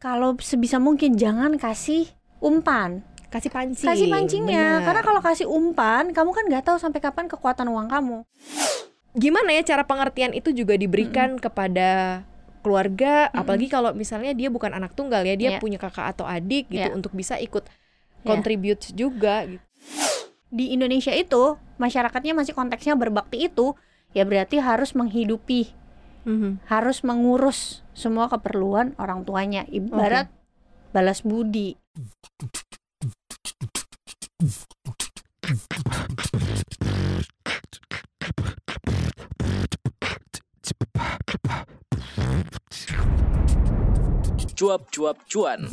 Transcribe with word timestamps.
kalau 0.00 0.32
sebisa 0.40 0.80
mungkin 0.80 1.14
jangan 1.20 1.60
kasih 1.60 2.08
umpan 2.40 3.04
kasih 3.30 3.52
pancing 3.52 3.86
kasih 3.86 4.08
pancingnya 4.10 4.80
bener. 4.80 4.86
karena 4.88 5.02
kalau 5.06 5.20
kasih 5.22 5.46
umpan 5.46 6.10
kamu 6.10 6.30
kan 6.34 6.44
nggak 6.50 6.64
tahu 6.66 6.76
sampai 6.80 6.98
kapan 6.98 7.28
kekuatan 7.30 7.68
uang 7.68 7.86
kamu 7.86 8.18
gimana 9.14 9.54
ya 9.54 9.62
cara 9.62 9.84
pengertian 9.86 10.32
itu 10.34 10.50
juga 10.50 10.74
diberikan 10.74 11.36
kepada 11.38 12.24
keluarga 12.64 13.28
apalagi 13.30 13.70
kalau 13.70 13.92
misalnya 13.94 14.32
dia 14.34 14.48
bukan 14.50 14.72
anak 14.74 14.92
tunggal 14.96 15.24
ya 15.24 15.36
dia 15.36 15.56
Iya. 15.56 15.60
punya 15.62 15.78
kakak 15.80 16.12
atau 16.16 16.28
adik 16.28 16.68
gitu 16.68 16.90
Iya. 16.90 16.96
untuk 16.96 17.12
bisa 17.14 17.36
ikut 17.40 17.64
Iya. 17.64 18.24
contribute 18.26 18.84
juga 18.96 19.46
gitu. 19.48 19.64
di 20.50 20.74
Indonesia 20.74 21.14
itu 21.14 21.56
masyarakatnya 21.78 22.34
masih 22.34 22.52
konteksnya 22.52 22.98
berbakti 22.98 23.46
itu 23.48 23.72
ya 24.12 24.26
berarti 24.26 24.58
harus 24.58 24.92
menghidupi 24.92 25.70
harus 26.68 27.02
mengurus 27.02 27.82
semua 27.96 28.28
keperluan 28.28 28.92
orang 29.00 29.24
tuanya. 29.24 29.64
Ibarat 29.68 30.28
balas 30.90 31.22
budi. 31.22 31.78
Cuap-cuap 44.60 45.16
cuan. 45.24 45.72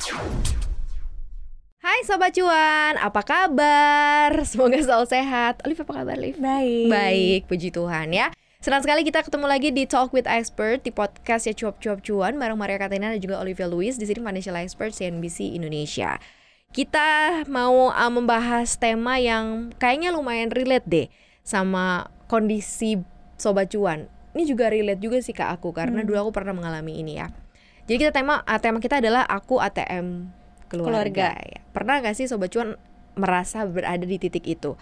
Hai 1.83 2.03
Sobat 2.07 2.31
Cuan, 2.35 2.95
apa 2.99 3.19
kabar? 3.23 4.31
Semoga 4.47 4.79
selalu 4.79 5.07
sehat. 5.11 5.59
Olive 5.67 5.83
apa 5.83 5.93
kabar 6.03 6.15
Olive? 6.15 6.39
baik. 6.39 6.87
Baik, 6.87 7.41
puji 7.51 7.69
Tuhan 7.75 8.15
ya 8.15 8.31
Senang 8.57 8.81
sekali 8.81 9.05
kita 9.05 9.21
ketemu 9.21 9.45
lagi 9.45 9.69
di 9.69 9.85
Talk 9.85 10.09
with 10.17 10.25
Expert 10.25 10.81
di 10.81 10.89
podcast 10.89 11.45
ya 11.45 11.53
cuap-cuap 11.53 12.01
cuan 12.01 12.41
bareng 12.41 12.57
Maria 12.57 12.81
Katina 12.81 13.13
dan 13.13 13.21
juga 13.21 13.37
Olivia 13.37 13.69
Louis 13.69 13.93
di 13.93 14.01
sini 14.09 14.17
financial 14.17 14.57
expert 14.57 14.97
CNBC 14.97 15.53
Indonesia. 15.53 16.17
Kita 16.73 17.45
mau 17.45 17.93
uh, 17.93 18.09
membahas 18.09 18.73
tema 18.81 19.21
yang 19.21 19.69
kayaknya 19.77 20.09
lumayan 20.09 20.49
relate 20.49 20.89
deh 20.89 21.07
sama 21.45 22.09
kondisi 22.25 22.97
sobat 23.37 23.69
cuan. 23.69 24.09
Ini 24.33 24.49
juga 24.49 24.73
relate 24.73 25.05
juga 25.05 25.21
sih 25.21 25.37
ke 25.37 25.45
aku 25.45 25.69
karena 25.69 26.01
dulu 26.01 26.27
aku 26.27 26.41
pernah 26.41 26.57
mengalami 26.57 26.97
ini 26.97 27.21
ya. 27.21 27.29
Jadi 27.85 28.09
kita 28.09 28.11
tema 28.11 28.41
uh, 28.41 28.57
tema 28.57 28.81
kita 28.81 28.97
adalah 28.97 29.21
aku 29.29 29.61
ATM 29.61 30.33
keluarga. 30.65 30.89
Keluarga. 30.89 31.29
Ya. 31.45 31.61
Pernah 31.77 32.01
gak 32.01 32.17
sih 32.17 32.25
sobat 32.25 32.49
cuan 32.49 32.73
merasa 33.13 33.69
berada 33.69 34.01
di 34.01 34.17
titik 34.17 34.49
itu? 34.49 34.73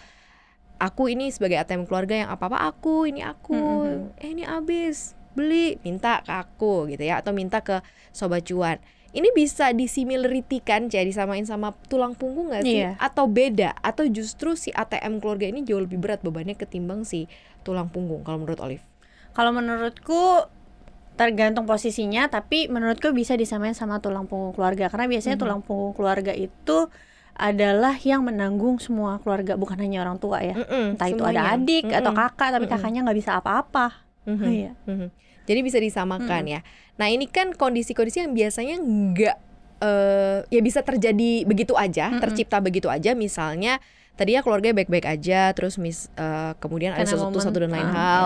Aku 0.75 1.07
ini 1.07 1.31
sebagai 1.31 1.55
ATM 1.55 1.87
keluarga 1.87 2.15
yang 2.25 2.29
apa-apa 2.29 2.67
aku, 2.67 3.07
ini 3.07 3.23
aku, 3.23 3.55
Mhm. 3.55 4.19
eh 4.19 4.29
ini 4.35 4.43
habis, 4.43 5.15
beli, 5.31 5.79
minta 5.87 6.19
ke 6.23 6.31
aku 6.35 6.91
gitu 6.91 7.03
ya 7.03 7.23
atau 7.23 7.31
minta 7.31 7.63
ke 7.63 7.79
sobat 8.11 8.43
cuan. 8.43 8.79
Ini 9.15 9.31
bisa 9.31 9.71
disimiritikan 9.71 10.91
jadi 10.91 11.07
disamain 11.07 11.47
sama 11.47 11.71
tulang 11.87 12.11
punggung 12.19 12.51
gak 12.51 12.67
sih? 12.67 12.83
Iya. 12.83 12.99
Atau 12.99 13.31
beda? 13.31 13.71
Atau 13.79 14.11
justru 14.11 14.59
si 14.59 14.75
ATM 14.75 15.23
keluarga 15.23 15.47
ini 15.47 15.63
jauh 15.63 15.79
lebih 15.79 16.03
berat 16.03 16.19
bebannya 16.19 16.59
ketimbang 16.59 17.07
si 17.07 17.31
tulang 17.63 17.87
punggung 17.87 18.27
kalau 18.27 18.43
menurut 18.43 18.59
Olive? 18.59 18.83
kalau 19.35 19.51
menurutku 19.51 20.47
tergantung 21.19 21.67
posisinya 21.67 22.31
tapi 22.31 22.71
menurutku 22.71 23.11
bisa 23.11 23.35
disamain 23.35 23.75
sama 23.75 23.99
tulang 23.99 24.27
punggung 24.31 24.55
keluarga 24.55 24.87
karena 24.87 25.11
biasanya 25.11 25.35
Mhm. 25.35 25.43
tulang 25.43 25.61
punggung 25.63 25.91
keluarga 25.91 26.31
itu 26.31 26.87
adalah 27.35 27.99
yang 27.99 28.23
menanggung 28.23 28.79
semua 28.79 29.19
keluarga 29.19 29.53
bukan 29.53 29.75
hanya 29.77 30.01
orang 30.01 30.15
tua 30.15 30.39
ya 30.39 30.55
Mm-mm, 30.55 30.95
entah 30.95 31.07
itu 31.07 31.19
semuanya. 31.19 31.51
ada 31.51 31.59
adik 31.59 31.85
atau 31.85 32.11
Mm-mm, 32.11 32.21
kakak 32.25 32.49
tapi 32.49 32.63
Mm-mm. 32.63 32.73
kakaknya 32.73 32.99
nggak 33.03 33.17
bisa 33.19 33.31
apa-apa 33.35 33.85
mhm, 34.23 34.45
Iya. 34.47 34.71
mhm. 34.87 35.07
Jadi 35.45 35.59
bisa 35.61 35.77
disamakan 35.77 36.41
ya. 36.49 36.59
Nah 36.97 37.05
ini 37.05 37.29
kan 37.29 37.53
kondisi-kondisi 37.53 38.25
yang 38.25 38.33
biasanya 38.33 38.81
nggak 38.81 39.37
eh 39.77 40.39
ya 40.49 40.61
bisa 40.63 40.81
terjadi 40.81 41.45
begitu 41.45 41.77
aja, 41.77 42.09
Mm-mm. 42.09 42.17
tercipta 42.17 42.57
begitu 42.57 42.89
aja. 42.89 43.13
Misalnya 43.13 43.77
tadinya 44.15 44.41
keluarganya 44.41 44.73
baik-baik 44.73 45.05
aja, 45.05 45.53
terus 45.53 45.77
mis 45.77 46.09
eh, 46.15 46.57
kemudian 46.57 46.97
ada 46.97 47.05
Karena 47.05 47.13
sesuatu 47.13 47.37
momen, 47.37 47.45
satu 47.45 47.57
dan 47.61 47.71
lain 47.77 47.85
ah, 47.85 47.93
hal. 47.93 48.25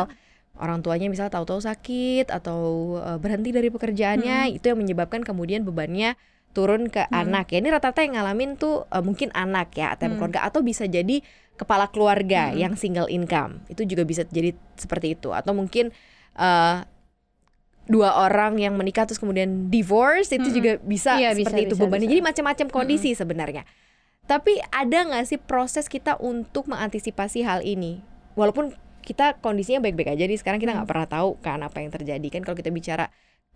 Orang 0.55 0.79
tuanya 0.79 1.11
misalnya 1.11 1.35
tahu-tahu 1.35 1.59
sakit 1.59 2.31
atau 2.31 2.59
eh, 3.03 3.17
berhenti 3.19 3.51
dari 3.51 3.67
pekerjaannya, 3.67 4.55
itu 4.55 4.71
yang 4.71 4.79
menyebabkan 4.79 5.19
kemudian 5.19 5.67
bebannya 5.67 6.15
turun 6.51 6.89
ke 6.89 7.05
Mm. 7.05 7.13
anak 7.13 7.45
ya. 7.53 7.57
Ini 7.61 7.69
rata-rata 7.69 8.01
yang 8.01 8.17
ngalamin 8.17 8.57
tuh 8.57 8.85
eh, 8.87 8.99
mungkin 8.99 9.29
anak 9.31 9.73
ya, 9.73 9.93
ATM 9.93 10.13
Mm. 10.13 10.17
keluarga 10.17 10.39
atau 10.43 10.59
bisa 10.61 10.83
jadi 10.85 11.21
kepala 11.55 11.87
keluarga 11.89 12.49
Mm. 12.51 12.57
yang 12.57 12.73
single 12.75 13.07
income. 13.07 13.61
Itu 13.67 13.83
juga 13.83 14.03
bisa 14.03 14.25
jadi 14.25 14.51
seperti 14.75 15.13
itu 15.13 15.29
atau 15.31 15.53
mungkin 15.53 15.91
eh, 16.35 16.77
dua 17.89 18.21
orang 18.21 18.61
yang 18.61 18.77
menikah 18.77 19.03
terus 19.03 19.17
kemudian 19.17 19.67
divorce 19.67 20.29
itu 20.29 20.45
Mm-mm. 20.45 20.55
juga 20.55 20.71
bisa 20.79 21.17
Iya, 21.17 21.33
bisa, 21.33 21.49
seperti 21.49 21.61
itu 21.65 21.75
bisa, 21.75 21.83
bebannya. 21.83 22.05
bisa. 22.05 22.13
Jadi 22.13 22.21
macam-macam 22.21 22.67
kondisi 22.69 23.09
sebenarnya. 23.13 23.63
Tapi 24.23 24.61
ada 24.69 25.09
nggak 25.09 25.25
sih 25.25 25.39
proses 25.41 25.89
kita 25.89 26.21
untuk 26.21 26.69
mengantisipasi 26.69 27.41
hal 27.41 27.65
ini? 27.65 28.05
Walaupun 28.37 28.77
kita 29.01 29.41
kondisinya 29.41 29.81
baik-baik 29.81 30.13
aja 30.13 30.29
nih 30.29 30.37
sekarang 30.37 30.61
kita 30.61 30.77
nggak 30.77 30.85
Hmm. 30.85 30.93
pernah 30.93 31.07
tahu 31.09 31.41
kan 31.41 31.65
apa 31.65 31.81
yang 31.81 31.89
terjadi 31.89 32.27
kan 32.29 32.45
kalau 32.45 32.53
kita 32.53 32.69
bicara 32.69 33.09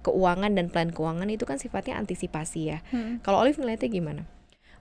keuangan 0.03 0.51
dan 0.51 0.67
plan 0.67 0.89
keuangan 0.89 1.25
itu 1.25 1.43
kan 1.43 1.55
sifatnya 1.55 1.95
antisipasi 1.95 2.61
ya. 2.67 2.77
Kalau 3.21 3.39
Olive 3.39 3.57
ngeliatnya 3.57 3.87
gimana? 3.89 4.23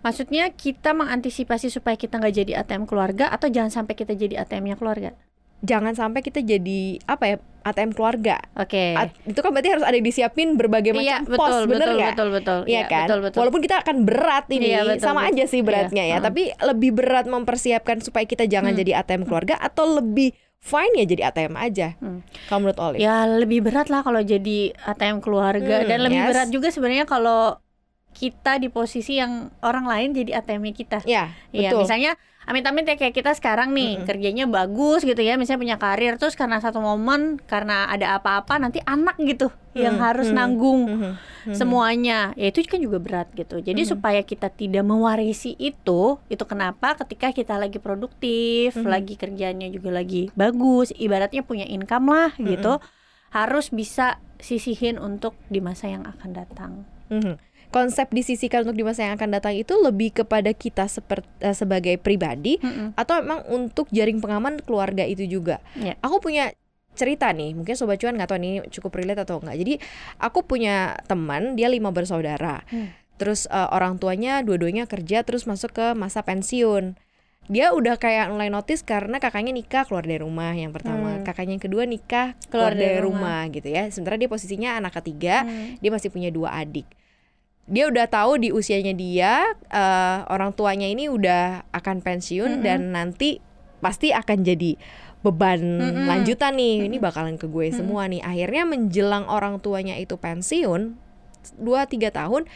maksudnya 0.01 0.51
kita 0.51 0.91
mengantisipasi 0.93 1.71
supaya 1.71 1.95
kita 1.95 2.19
nggak 2.19 2.35
jadi 2.37 2.53
ATM 2.59 2.85
keluarga 2.85 3.31
atau 3.31 3.47
jangan 3.47 3.71
sampai 3.73 3.95
kita 3.95 4.13
jadi 4.13 4.43
ATM-nya 4.43 4.75
keluarga 4.75 5.15
Jangan 5.63 5.95
sampai 5.95 6.27
kita 6.27 6.43
jadi 6.43 6.99
apa 7.07 7.25
ya 7.25 7.37
ATM 7.63 7.95
keluarga. 7.95 8.43
oke 8.53 8.99
At- 8.99 9.15
itu 9.23 9.39
kan 9.39 9.55
berarti 9.55 9.71
harus 9.71 9.87
ada 9.87 9.95
disiapin 9.95 10.59
berbagai 10.59 10.91
macam 10.91 11.07
iya 11.07 11.23
pos, 11.23 11.31
betul 11.31 11.63
bener 11.71 11.79
betul, 11.87 11.95
nggak? 11.95 12.11
betul 12.11 12.29
betul 12.35 12.59
Iya 12.67 12.83
kan? 12.91 13.07
betul 13.07 13.21
betul 13.23 13.39
Walaupun 13.39 13.63
kita 13.63 13.77
akan 13.79 13.97
berat 14.03 14.45
ini, 14.51 14.67
Iya, 14.67 14.81
betul, 14.83 14.99
sama 15.01 15.23
betul. 15.23 15.31
aja 15.31 15.45
sih 15.47 15.61
beratnya 15.63 16.03
Iya, 16.03 16.13
ya. 16.13 16.19
mm. 16.19 16.27
Tapi 16.27 16.43
lebih 16.67 16.91
berat 16.93 17.27
mempersiapkan 17.29 18.03
supaya 18.03 18.27
kita 18.27 18.45
jangan 18.45 18.75
Hmm. 18.75 18.81
jadi 18.83 18.93
ATM 18.99 19.23
keluarga 19.23 19.55
atau 19.57 19.87
lebih 19.95 20.35
fine 20.63 20.95
ya 20.95 21.05
jadi 21.05 21.23
ATM 21.35 21.55
aja. 21.59 21.99
Hmm. 21.99 22.23
Kalau 22.47 22.59
menurut 22.63 22.79
Olive? 22.79 23.03
Ya 23.03 23.27
lebih 23.27 23.67
berat 23.67 23.91
lah 23.91 24.07
kalau 24.07 24.23
jadi 24.23 24.71
ATM 24.87 25.19
keluarga 25.19 25.83
Hmm, 25.83 25.89
dan 25.91 25.99
lebih 26.07 26.23
yes. 26.23 26.29
berat 26.31 26.49
juga 26.55 26.71
sebenarnya 26.71 27.05
kalau 27.05 27.59
kita 28.13 28.61
di 28.63 28.69
posisi 28.69 29.19
yang 29.19 29.51
orang 29.65 29.85
lain 29.89 30.09
jadi 30.13 30.39
ATM-nya 30.39 30.75
kita. 30.77 30.99
Ya, 31.05 31.33
Iya, 31.51 31.73
betul. 31.73 31.81
misalnya 31.85 32.13
amit-amit 32.43 32.85
ya 32.85 32.99
kayak 32.99 33.15
kita 33.15 33.33
sekarang 33.39 33.71
nih 33.71 34.03
Mm-mm. 34.03 34.07
kerjanya 34.09 34.45
bagus 34.47 35.07
gitu 35.07 35.19
ya, 35.23 35.39
misalnya 35.39 35.61
punya 35.63 35.77
karir 35.79 36.19
terus 36.19 36.35
karena 36.35 36.59
satu 36.59 36.83
momen 36.83 37.39
karena 37.47 37.87
ada 37.87 38.19
apa-apa 38.19 38.59
nanti 38.59 38.83
anak 38.83 39.15
gitu 39.23 39.49
yang 39.73 39.97
Hmm, 39.97 40.05
harus 40.05 40.29
hmm, 40.29 40.37
nanggung 40.37 40.83
Mhm, 40.91 41.11
mhm. 41.49 41.55
semuanya. 41.55 42.35
Ya 42.37 42.51
itu 42.53 42.61
kan 42.67 42.83
juga 42.83 42.99
berat 43.01 43.31
gitu. 43.33 43.57
Jadi 43.63 43.87
Mhm. 43.87 43.91
supaya 43.97 44.21
kita 44.21 44.53
tidak 44.53 44.85
mewarisi 44.85 45.55
itu, 45.57 46.19
itu 46.29 46.45
kenapa 46.45 46.99
ketika 46.99 47.33
kita 47.33 47.57
lagi 47.57 47.79
produktif, 47.79 48.75
Mhm. 48.77 48.85
lagi 48.91 49.15
kerjanya 49.17 49.67
juga 49.73 49.91
lagi 49.95 50.29
bagus, 50.35 50.93
ibaratnya 50.93 51.41
punya 51.47 51.65
income 51.65 52.11
lah 52.11 52.31
gitu, 52.37 52.83
harus 53.33 53.73
bisa 53.73 54.21
sisihin 54.43 54.99
untuk 54.99 55.39
di 55.49 55.63
masa 55.63 55.89
yang 55.89 56.05
akan 56.05 56.31
datang. 56.35 56.73
Mhm. 57.09 57.37
Konsep 57.73 58.13
disisikan 58.13 58.63
untuk 58.63 58.77
di 58.77 58.85
masa 58.85 59.03
yang 59.03 59.17
akan 59.17 59.33
datang 59.33 59.57
itu 59.57 59.73
lebih 59.75 60.13
kepada 60.13 60.53
kita 60.53 60.85
seperti 60.87 61.25
sebagai 61.51 61.97
pribadi 61.97 62.61
Mm-mm. 62.61 62.93
atau 62.95 63.19
emang 63.19 63.41
untuk 63.49 63.89
jaring 63.89 64.21
pengaman 64.21 64.61
keluarga 64.61 65.03
itu 65.03 65.25
juga. 65.25 65.59
Ya. 65.75 65.97
Aku 65.99 66.21
punya 66.21 66.53
cerita 66.93 67.33
nih, 67.33 67.57
mungkin 67.57 67.73
sobat 67.73 67.97
cuan 67.97 68.13
nggak 68.15 68.29
tahu 68.29 68.39
ini 68.39 68.51
cukup 68.69 68.93
relate 68.95 69.25
atau 69.25 69.41
enggak. 69.41 69.57
Jadi 69.57 69.75
aku 70.21 70.45
punya 70.45 71.01
teman, 71.09 71.57
dia 71.57 71.67
lima 71.67 71.89
bersaudara. 71.89 72.61
Hmm. 72.69 72.93
Terus 73.17 73.49
eh, 73.49 73.69
orang 73.73 73.97
tuanya 73.97 74.45
dua-duanya 74.45 74.85
kerja 74.85 75.25
terus 75.25 75.49
masuk 75.49 75.73
ke 75.73 75.87
masa 75.97 76.21
pensiun. 76.21 77.01
Dia 77.51 77.75
udah 77.75 77.99
kayak 77.99 78.31
mulai 78.31 78.53
notice 78.53 78.87
karena 78.87 79.19
kakaknya 79.19 79.51
nikah 79.51 79.83
keluar 79.83 80.07
dari 80.07 80.21
rumah 80.21 80.55
yang 80.55 80.71
pertama, 80.71 81.19
Hmm. 81.19 81.25
kakaknya 81.25 81.59
yang 81.59 81.65
kedua 81.65 81.83
nikah 81.89 82.39
keluar, 82.47 82.71
Keluar 82.71 82.73
dari 82.77 82.95
dari 82.95 83.03
rumah. 83.03 83.41
gitu 83.51 83.67
ya. 83.67 83.89
Sementara 83.91 84.15
dia 84.15 84.31
posisinya 84.31 84.79
anak 84.79 84.93
ketiga, 85.03 85.43
Hmm. 85.43 85.75
dia 85.81 85.91
masih 85.91 86.13
punya 86.13 86.31
dua 86.31 86.55
adik. 86.55 86.87
Dia 87.71 87.87
udah 87.87 88.07
tahu 88.07 88.39
di 88.39 88.49
usianya 88.51 88.93
dia 88.93 89.43
eh, 89.71 90.19
orang 90.27 90.51
tuanya 90.53 90.87
ini 90.87 91.07
udah 91.07 91.63
akan 91.71 92.03
pensiun 92.03 92.59
Mm-mm. 92.59 92.65
dan 92.65 92.91
nanti 92.91 93.39
pasti 93.79 94.11
akan 94.11 94.43
jadi 94.43 94.75
beban 95.23 95.63
Mm-mm. 95.79 96.07
lanjutan 96.11 96.59
nih. 96.59 96.91
Ini 96.91 96.99
Mm-mm. 96.99 97.07
bakalan 97.07 97.37
ke 97.39 97.47
gue 97.47 97.71
Mm-mm. 97.71 97.79
semua 97.79 98.11
nih. 98.11 98.19
Akhirnya 98.21 98.67
menjelang 98.67 99.25
orang 99.27 99.63
tuanya 99.63 99.95
itu 99.95 100.19
pensiun 100.19 100.99
2 101.59 101.65
3 101.87 102.11
tahun 102.11 102.47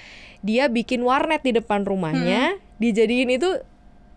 dia 0.42 0.70
bikin 0.70 1.02
warnet 1.02 1.42
di 1.42 1.50
depan 1.50 1.82
rumahnya, 1.82 2.54
dijadiin 2.78 3.34
itu 3.34 3.50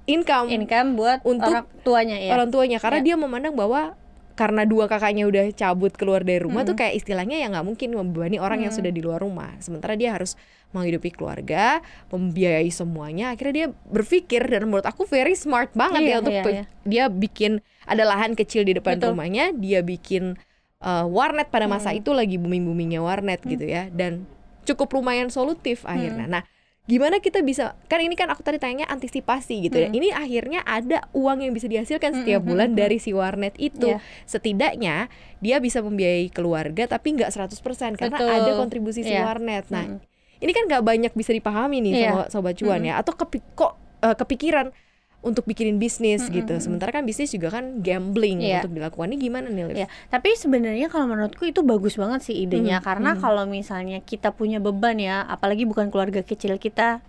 income, 0.06 0.50
Income 0.50 0.94
buat 0.94 1.20
Untuk 1.22 1.50
orang 1.50 1.66
tuanya 1.82 2.18
ya. 2.18 2.34
orang 2.34 2.50
tuanya 2.50 2.78
karena 2.78 3.02
Ya. 3.02 3.06
dia 3.14 3.16
memandang 3.16 3.54
bahwa 3.54 3.94
karena 4.40 4.64
dua 4.64 4.88
kakaknya 4.88 5.28
udah 5.28 5.52
cabut 5.52 5.92
keluar 6.00 6.24
dari 6.24 6.40
rumah 6.40 6.64
tuh 6.64 6.72
Mm-mm. 6.72 6.88
kayak 6.88 6.96
istilahnya 6.96 7.44
ya 7.44 7.52
nggak 7.52 7.66
mungkin 7.68 7.92
membebani 7.92 8.40
orang 8.40 8.64
yang 8.64 8.72
Mm. 8.72 8.80
sudah 8.80 8.92
di 8.96 9.04
luar 9.04 9.20
rumah. 9.20 9.52
Sementara 9.60 10.00
dia 10.00 10.16
harus 10.16 10.40
menghidupi 10.72 11.12
keluarga, 11.12 11.84
membiayai 12.08 12.72
semuanya. 12.72 13.36
Akhirnya 13.36 13.54
dia 13.54 13.68
berpikir 13.92 14.48
dan 14.48 14.72
menurut 14.72 14.88
aku 14.88 15.04
very 15.04 15.36
smart 15.36 15.76
banget 15.76 16.08
Iya, 16.08 16.10
ya 16.10 16.18
untuk 16.24 16.32
iya, 16.32 16.44
iya. 16.48 16.64
dia 16.88 17.04
bikin 17.12 17.60
ada 17.84 18.08
lahan 18.08 18.32
kecil 18.40 18.64
di 18.64 18.80
depan 18.80 18.96
Betul. 18.96 19.12
rumahnya, 19.20 19.52
dia 19.52 19.84
bikin 19.84 20.40
uh, 20.80 21.04
warnet 21.04 21.52
pada 21.52 21.68
masa 21.68 21.92
Mm. 21.92 22.00
itu 22.00 22.10
lagi 22.16 22.36
booming-boomingnya 22.40 23.04
warnet 23.04 23.44
Mm. 23.44 23.50
gitu 23.52 23.66
ya 23.68 23.92
dan 23.92 24.24
cukup 24.64 24.88
lumayan 24.96 25.28
solutif 25.28 25.84
akhirnya. 25.84 26.32
Nah, 26.32 26.44
gimana 26.90 27.22
kita 27.22 27.46
bisa 27.46 27.78
kan 27.86 28.02
ini 28.02 28.18
kan 28.18 28.34
aku 28.34 28.42
tadi 28.42 28.58
tanya 28.58 28.90
antisipasi 28.90 29.70
gitu 29.70 29.78
ya. 29.78 29.94
Ini 29.94 30.10
akhirnya 30.10 30.66
ada 30.66 31.06
uang 31.14 31.46
yang 31.46 31.54
bisa 31.54 31.70
dihasilkan 31.70 32.18
setiap 32.18 32.42
bulan 32.42 32.74
dari 32.74 32.98
si 32.98 33.14
warnet 33.14 33.54
itu. 33.62 33.94
Iya. 33.94 34.02
Setidaknya 34.26 35.06
dia 35.38 35.62
bisa 35.62 35.86
membiayai 35.86 36.34
keluarga 36.34 36.90
tapi 36.90 37.14
nggak 37.14 37.30
100% 37.30 37.94
karena 37.94 38.18
Betul. 38.18 38.34
ada 38.34 38.52
kontribusi 38.58 39.06
si 39.06 39.14
Iya. 39.14 39.22
warnet. 39.22 39.70
Nah, 39.70 40.02
ini 40.42 40.50
kan 40.50 40.66
nggak 40.66 40.82
banyak 40.82 41.14
bisa 41.14 41.30
dipahami 41.30 41.78
nih 41.86 41.94
Iya. 41.94 42.10
sama 42.10 42.24
sobat 42.34 42.58
cuan 42.58 42.82
ya 42.82 42.98
atau 42.98 43.14
kepi 43.14 43.38
kok 43.54 43.78
eh, 44.02 44.16
kepikiran 44.18 44.74
untuk 45.20 45.44
bikinin 45.44 45.76
bisnis 45.76 46.24
gitu. 46.28 46.56
Sementara 46.58 46.92
kan 46.92 47.04
bisnis 47.04 47.28
juga 47.30 47.52
kan 47.52 47.80
gambling 47.80 48.40
Iya. 48.40 48.64
untuk 48.64 48.72
dilakukan. 48.74 49.12
Ini 49.12 49.18
gimana 49.20 49.48
nih, 49.48 49.64
Liv? 49.66 49.76
Ya, 49.78 49.88
tapi 50.08 50.32
sebenarnya 50.34 50.88
kalau 50.88 51.08
menurutku 51.08 51.44
itu 51.44 51.60
bagus 51.60 51.96
banget 51.96 52.24
sih 52.24 52.40
idenya 52.40 52.80
karena 52.80 53.14
kalau 53.16 53.44
misalnya 53.44 54.00
kita 54.00 54.32
punya 54.32 54.58
beban 54.58 54.96
ya, 54.96 55.22
apalagi 55.22 55.68
bukan 55.68 55.92
keluarga 55.92 56.24
kecil 56.24 56.56
kita, 56.56 57.04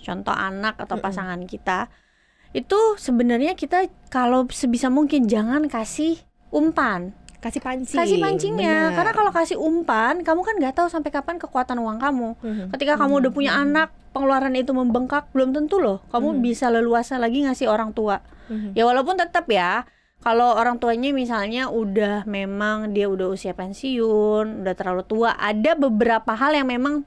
contoh 0.00 0.32
anak 0.32 0.80
atau 0.80 0.96
pasangan 0.96 1.44
kita, 1.44 1.92
itu 2.50 2.78
sebenarnya 2.96 3.52
kita 3.52 3.86
kalau 4.08 4.48
sebisa 4.48 4.88
mungkin 4.88 5.28
jangan 5.28 5.68
kasih 5.68 6.16
umpan, 6.48 7.12
Kasih 7.38 7.60
pancing. 7.60 7.96
kasih 7.96 8.16
pancingnya. 8.18 8.88
benar. 8.88 8.96
Karena 8.96 9.12
kalau 9.14 9.30
kasih 9.30 9.56
umpan, 9.56 10.20
kamu 10.20 10.40
kan 10.42 10.54
nggak 10.56 10.74
tahu 10.74 10.88
sampai 10.88 11.08
kapan 11.08 11.36
kekuatan 11.36 11.76
uang 11.76 11.96
kamu. 11.96 12.28
Mhm. 12.36 12.64
Ketika 12.72 12.96
kamu 12.96 13.20
udah 13.20 13.32
punya 13.32 13.52
anak, 13.54 13.92
pengeluaran 14.10 14.54
itu 14.58 14.74
membengkak, 14.74 15.30
belum 15.30 15.54
tentu 15.54 15.78
loh 15.78 16.02
kamu 16.10 16.42
bisa 16.42 16.66
leluasa 16.68 17.16
lagi 17.16 17.46
ngasih 17.46 17.70
orang 17.70 17.94
tua. 17.94 18.20
Mhm. 18.50 18.74
Ya 18.74 18.82
walaupun 18.86 19.14
tetap 19.14 19.46
ya, 19.46 19.86
kalau 20.20 20.52
orang 20.52 20.76
tuanya 20.76 21.14
misalnya 21.14 21.72
udah 21.72 22.28
memang 22.28 22.92
dia 22.92 23.08
udah 23.08 23.32
usia 23.32 23.56
pensiun, 23.56 24.66
udah 24.66 24.74
terlalu 24.76 25.02
tua, 25.06 25.32
ada 25.38 25.72
beberapa 25.78 26.34
hal 26.36 26.52
yang 26.52 26.68
memang 26.68 27.06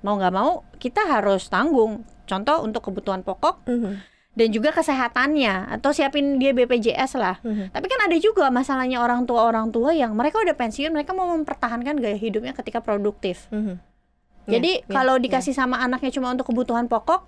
mau 0.00 0.14
nggak 0.16 0.34
mau 0.34 0.64
kita 0.80 1.04
harus 1.04 1.48
tanggung. 1.52 2.04
Contoh 2.24 2.64
untuk 2.64 2.88
kebutuhan 2.88 3.20
pokok 3.20 3.68
Mhm. 3.68 3.92
dan 4.32 4.48
juga 4.48 4.72
kesehatannya 4.72 5.76
atau 5.76 5.92
siapin 5.92 6.40
dia 6.40 6.56
BPJS 6.56 7.20
lah. 7.20 7.36
Mhm. 7.44 7.72
Tapi 7.74 7.86
kan 7.88 8.00
ada 8.08 8.16
juga 8.16 8.48
masalahnya 8.48 9.04
orang 9.04 9.28
tua 9.28 9.44
orang 9.44 9.68
tua 9.68 9.92
yang 9.92 10.16
mereka 10.16 10.40
udah 10.40 10.56
pensiun, 10.56 10.94
mereka 10.94 11.12
mau 11.12 11.28
mempertahankan 11.36 12.00
gaya 12.00 12.16
hidupnya 12.16 12.56
ketika 12.56 12.80
produktif. 12.80 13.44
Mhm. 13.52 13.76
Jadi 14.44 14.80
Ya, 14.80 14.84
ya, 14.84 14.92
kalau 14.92 15.16
ya. 15.16 15.22
dikasih 15.24 15.54
sama 15.56 15.80
anaknya 15.80 16.12
cuma 16.12 16.28
untuk 16.32 16.48
kebutuhan 16.52 16.84
pokok, 16.84 17.24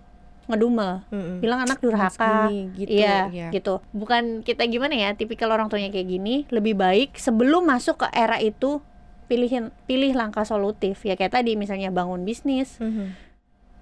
ngedumel. 0.46 1.02
Mhm. 1.10 1.40
Bilang 1.42 1.60
anak 1.64 1.80
durhaka. 1.82 2.48
Segini, 2.52 2.70
gitu, 2.76 2.90
iya, 2.92 3.26
ya. 3.32 3.48
gitu. 3.50 3.82
Bukan 3.90 4.44
kita 4.44 4.62
gimana 4.68 4.94
ya, 4.94 5.10
tipikal 5.16 5.50
orang 5.50 5.66
tuanya 5.66 5.90
kayak 5.90 6.06
gini, 6.06 6.44
lebih 6.52 6.76
baik 6.76 7.16
sebelum 7.18 7.66
masuk 7.66 8.04
ke 8.04 8.08
era 8.14 8.38
itu 8.38 8.78
pilihin 9.26 9.74
pilih 9.90 10.14
langkah 10.14 10.46
solutif. 10.46 11.02
Ya 11.02 11.18
kayak 11.18 11.34
tadi 11.34 11.58
misalnya 11.58 11.90
bangun 11.90 12.22
bisnis, 12.22 12.78
Mhm. 12.78 13.16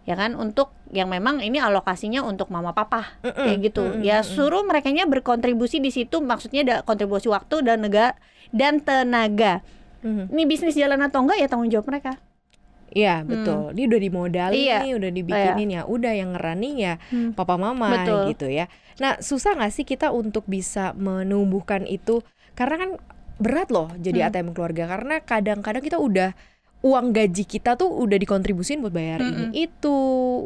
ya 0.09 0.15
kan 0.17 0.33
untuk 0.37 0.73
yang 0.89 1.13
memang 1.13 1.45
ini 1.45 1.61
alokasinya 1.61 2.25
untuk 2.25 2.49
mama 2.49 2.73
papa 2.73 3.19
Mm-mm, 3.21 3.35
kayak 3.45 3.59
gitu. 3.61 3.83
mm-mm, 3.85 4.05
Ya 4.05 4.25
suruh 4.25 4.65
mereka 4.65 4.89
berkontribusi 4.89 5.85
di 5.85 5.93
situ 5.93 6.25
maksudnya 6.25 6.61
ada 6.65 6.77
kontribusi 6.81 7.29
waktu 7.29 7.61
dan 7.61 7.85
negara 7.85 8.17
dan 8.55 8.81
tenaga. 8.81 9.61
Mhm. 10.01 10.33
Ini 10.33 10.43
bisnis 10.49 10.77
jalan 10.77 11.01
atau 11.05 11.25
enggak 11.25 11.41
ya 11.41 11.49
tanggung 11.49 11.69
jawab 11.69 11.89
mereka. 11.93 12.17
Iya 12.95 13.27
betul. 13.27 13.75
Ini 13.75 13.83
udah 13.91 14.01
dimodalin 14.01 14.55
Iya. 14.57 14.79
nih, 14.81 14.93
udah 14.95 15.11
dibikinin 15.11 15.69
ya. 15.69 15.83
Udah 15.85 16.13
yang 16.15 16.31
ngerunning 16.33 16.75
ya 16.79 16.95
Hmm. 17.11 17.35
papa 17.35 17.59
mama 17.59 17.91
Betul. 17.91 18.23
gitu 18.31 18.47
ya. 18.49 18.71
Nah 19.03 19.19
susah 19.19 19.59
nggak 19.59 19.73
sih 19.75 19.83
kita 19.83 20.15
untuk 20.15 20.47
bisa 20.47 20.95
menumbuhkan 20.95 21.85
itu? 21.85 22.23
Karena 22.55 22.79
kan 22.79 22.91
berat 23.37 23.69
loh 23.69 23.91
jadi 23.99 24.25
Hmm. 24.25 24.29
ATM 24.31 24.49
keluarga. 24.55 24.87
Karena 24.87 25.19
kadang-kadang 25.19 25.83
kita 25.83 25.99
udah 25.99 26.31
uang 26.85 27.11
gaji 27.11 27.45
kita 27.45 27.75
tuh 27.75 27.89
udah 27.89 28.15
dikontribusin 28.15 28.79
buat 28.79 28.93
bayar 28.93 29.19
Mm-mm. 29.19 29.51
ini 29.51 29.67
itu 29.67 29.97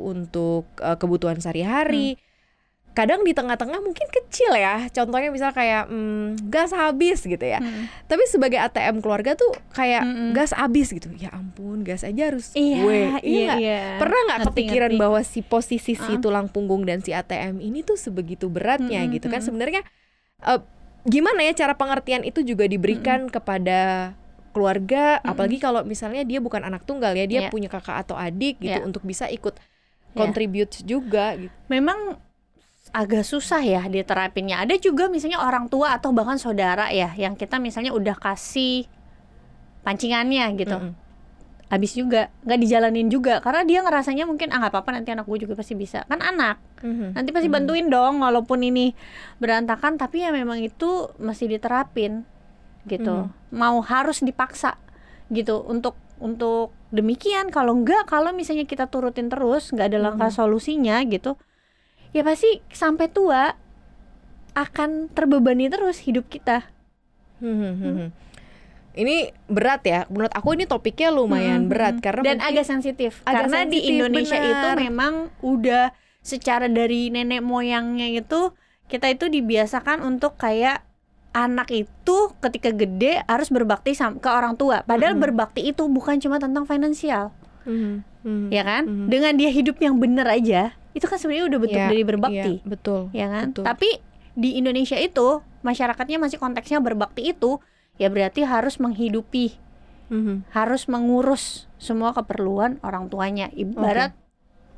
untuk 0.06 0.70
eh, 0.78 0.94
kebutuhan 0.94 1.36
sehari-hari. 1.36 2.14
Mm. 2.14 2.27
Kadang 2.93 3.23
di 3.23 3.31
tengah-tengah 3.31 3.79
mungkin 3.79 4.11
kecil 4.11 4.52
ya. 4.52 4.90
Contohnya 4.90 5.31
misal 5.31 5.50
kayak 5.50 5.87
hmm, 5.87 6.50
gas 6.50 6.70
habis 6.70 7.23
gitu 7.23 7.40
ya. 7.40 7.62
Hmm. 7.62 7.87
Tapi 8.05 8.26
sebagai 8.26 8.58
ATM 8.58 8.99
keluarga 8.99 9.32
tuh 9.32 9.55
kayak 9.70 10.02
Mm-mm. 10.02 10.31
gas 10.35 10.50
habis 10.50 10.90
gitu. 10.90 11.06
Ya 11.14 11.31
ampun, 11.31 11.82
gas 11.82 12.02
aja 12.02 12.35
harus 12.35 12.50
Iya, 12.52 12.79
gue. 12.81 12.99
iya, 13.23 13.46
nggak? 13.46 13.58
iya. 13.58 13.81
Pernah 13.96 14.20
nggak 14.26 14.40
kepikiran 14.50 14.90
ngerti. 14.93 15.00
bahwa 15.00 15.20
si 15.23 15.40
posisi 15.40 15.94
si 15.94 16.12
Ah. 16.12 16.19
tulang 16.19 16.46
punggung 16.46 16.82
dan 16.82 16.99
si 16.99 17.11
ATM 17.11 17.58
ini 17.58 17.81
tuh 17.81 17.94
sebegitu 17.94 18.46
beratnya 18.46 18.99
Mm-mm, 19.00 19.14
gitu 19.14 19.26
kan? 19.26 19.40
Sebenarnya 19.40 19.87
eh, 20.40 20.61
gimana 21.05 21.40
ya 21.40 21.55
cara 21.55 21.73
pengertian 21.73 22.20
itu 22.23 22.43
juga 22.43 22.67
diberikan 22.67 23.26
kepada 23.26 24.12
keluarga, 24.50 25.23
apalagi 25.23 25.56
kalau 25.56 25.82
misalnya 25.82 26.23
dia 26.23 26.43
bukan 26.43 26.61
anak 26.61 26.82
tunggal 26.82 27.14
ya, 27.14 27.25
dia 27.25 27.46
Iya. 27.46 27.50
punya 27.50 27.70
kakak 27.70 28.02
atau 28.02 28.19
adik 28.19 28.58
gitu 28.58 28.75
Iya. 28.75 28.82
untuk 28.82 29.06
bisa 29.06 29.31
ikut 29.31 29.55
Iya. 29.55 29.64
contribute 30.17 30.75
juga 30.82 31.38
gitu. 31.38 31.55
memang 31.69 32.19
agak 32.93 33.25
susah 33.25 33.61
ya 33.61 33.85
diterapinnya. 33.87 34.64
Ada 34.64 34.81
juga 34.81 35.06
misalnya 35.12 35.43
orang 35.44 35.69
tua 35.69 35.96
atau 35.96 36.12
bahkan 36.12 36.40
saudara 36.40 36.88
ya 36.93 37.12
yang 37.14 37.37
kita 37.37 37.61
misalnya 37.61 37.93
udah 37.93 38.17
kasih 38.17 38.88
pancingannya 39.85 40.44
gitu. 40.58 40.79
Mm-mm. 40.79 40.94
Habis 41.69 42.00
juga 42.00 42.32
nggak 42.49 42.58
dijalanin 42.64 43.12
juga 43.12 43.44
karena 43.44 43.61
dia 43.69 43.85
ngerasanya 43.85 44.25
mungkin 44.25 44.49
ah 44.56 44.64
nggak 44.64 44.73
apa-apa 44.73 44.90
nanti 44.96 45.12
anak 45.12 45.29
gue 45.29 45.44
juga 45.44 45.52
pasti 45.52 45.76
bisa. 45.76 46.08
Kan 46.08 46.25
anak. 46.25 46.56
Mhm. 46.81 47.12
Nanti 47.12 47.31
pasti 47.32 47.49
bantuin 47.52 47.93
dong 47.93 48.25
walaupun 48.25 48.64
ini 48.64 48.96
berantakan 49.37 50.00
tapi 50.00 50.25
ya 50.25 50.32
memang 50.32 50.64
itu 50.64 51.12
mesti 51.20 51.44
diterapin 51.44 52.25
gitu. 52.88 53.29
Mau 53.52 53.85
harus 53.85 54.25
dipaksa 54.25 54.81
gitu 55.29 55.61
untuk 55.61 55.93
untuk 56.19 56.73
demikian 56.88 57.52
kalau 57.52 57.76
enggak 57.76 58.08
kalau 58.08 58.32
misalnya 58.32 58.64
kita 58.64 58.88
turutin 58.88 59.29
terus 59.29 59.70
nggak 59.70 59.93
ada 59.93 59.99
langkah 60.00 60.32
solusinya 60.32 61.05
gitu 61.05 61.37
ya 62.18 62.26
pasti 62.26 62.58
sampai 62.68 63.06
tua 63.06 63.54
akan 64.52 65.06
terbebani 65.08 65.70
terus 65.70 66.02
hidup 66.02 66.26
kita 66.26 66.66
Mhm, 67.38 67.70
mhm. 67.78 68.08
Ini 68.98 69.30
berat 69.46 69.86
ya, 69.86 70.10
menurut 70.10 70.34
aku 70.34 70.58
ini 70.58 70.66
topiknya 70.66 71.14
lumayan 71.14 71.70
berat 71.70 72.02
karena 72.02 72.34
dan 72.34 72.42
agak 72.42 72.66
sensitif 72.66 73.22
agak 73.22 73.46
karena 73.46 73.58
di 73.62 73.78
sensitif, 73.78 73.90
Indonesia 73.94 74.38
itu 74.42 74.50
benar. 74.66 74.74
memang 74.74 75.14
udah 75.38 75.84
secara 76.18 76.66
dari 76.66 77.06
nenek 77.06 77.38
moyangnya 77.38 78.10
itu 78.10 78.50
kita 78.90 79.06
itu 79.06 79.30
dibiasakan 79.30 80.02
untuk 80.02 80.34
kayak 80.34 80.82
anak 81.30 81.70
itu 81.70 82.16
ketika 82.42 82.74
gede 82.74 83.22
harus 83.22 83.54
berbakti 83.54 83.94
ke 83.94 84.26
orang 84.26 84.58
tua 84.58 84.82
padahal 84.82 85.14
Mhm. 85.14 85.22
berbakti 85.22 85.70
itu 85.70 85.86
bukan 85.86 86.18
cuma 86.18 86.42
tentang 86.42 86.66
finansial 86.66 87.30
Mhm, 87.70 88.02
mhm. 88.26 88.48
ya 88.50 88.66
kan 88.66 88.82
Mhm. 88.82 89.06
dengan 89.06 89.32
dia 89.38 89.54
hidup 89.54 89.78
yang 89.78 90.02
bener 90.02 90.26
aja 90.26 90.74
itu 90.96 91.05
kan 91.05 91.19
sebenarnya 91.20 91.47
udah 91.50 91.59
bentuk 91.61 91.80
Ya, 91.80 91.88
dari 91.90 92.02
berbakti 92.04 92.52
iya, 92.59 92.66
betul. 92.66 93.00
ya 93.12 93.26
kan 93.28 93.52
betul. 93.52 93.64
tapi 93.64 93.88
di 94.38 94.57
Indonesia 94.57 94.97
itu 94.97 95.42
masyarakatnya 95.61 96.18
masih 96.23 96.38
konteksnya 96.38 96.78
berbakti 96.78 97.35
itu 97.35 97.59
ya 97.99 98.09
berarti 98.09 98.47
harus 98.47 98.78
menghidupi 98.78 99.59
Mhm. 100.09 100.49
harus 100.57 100.88
mengurus 100.88 101.68
semua 101.76 102.16
keperluan 102.16 102.80
orang 102.80 103.12
tuanya 103.12 103.52
ibarat 103.52 104.16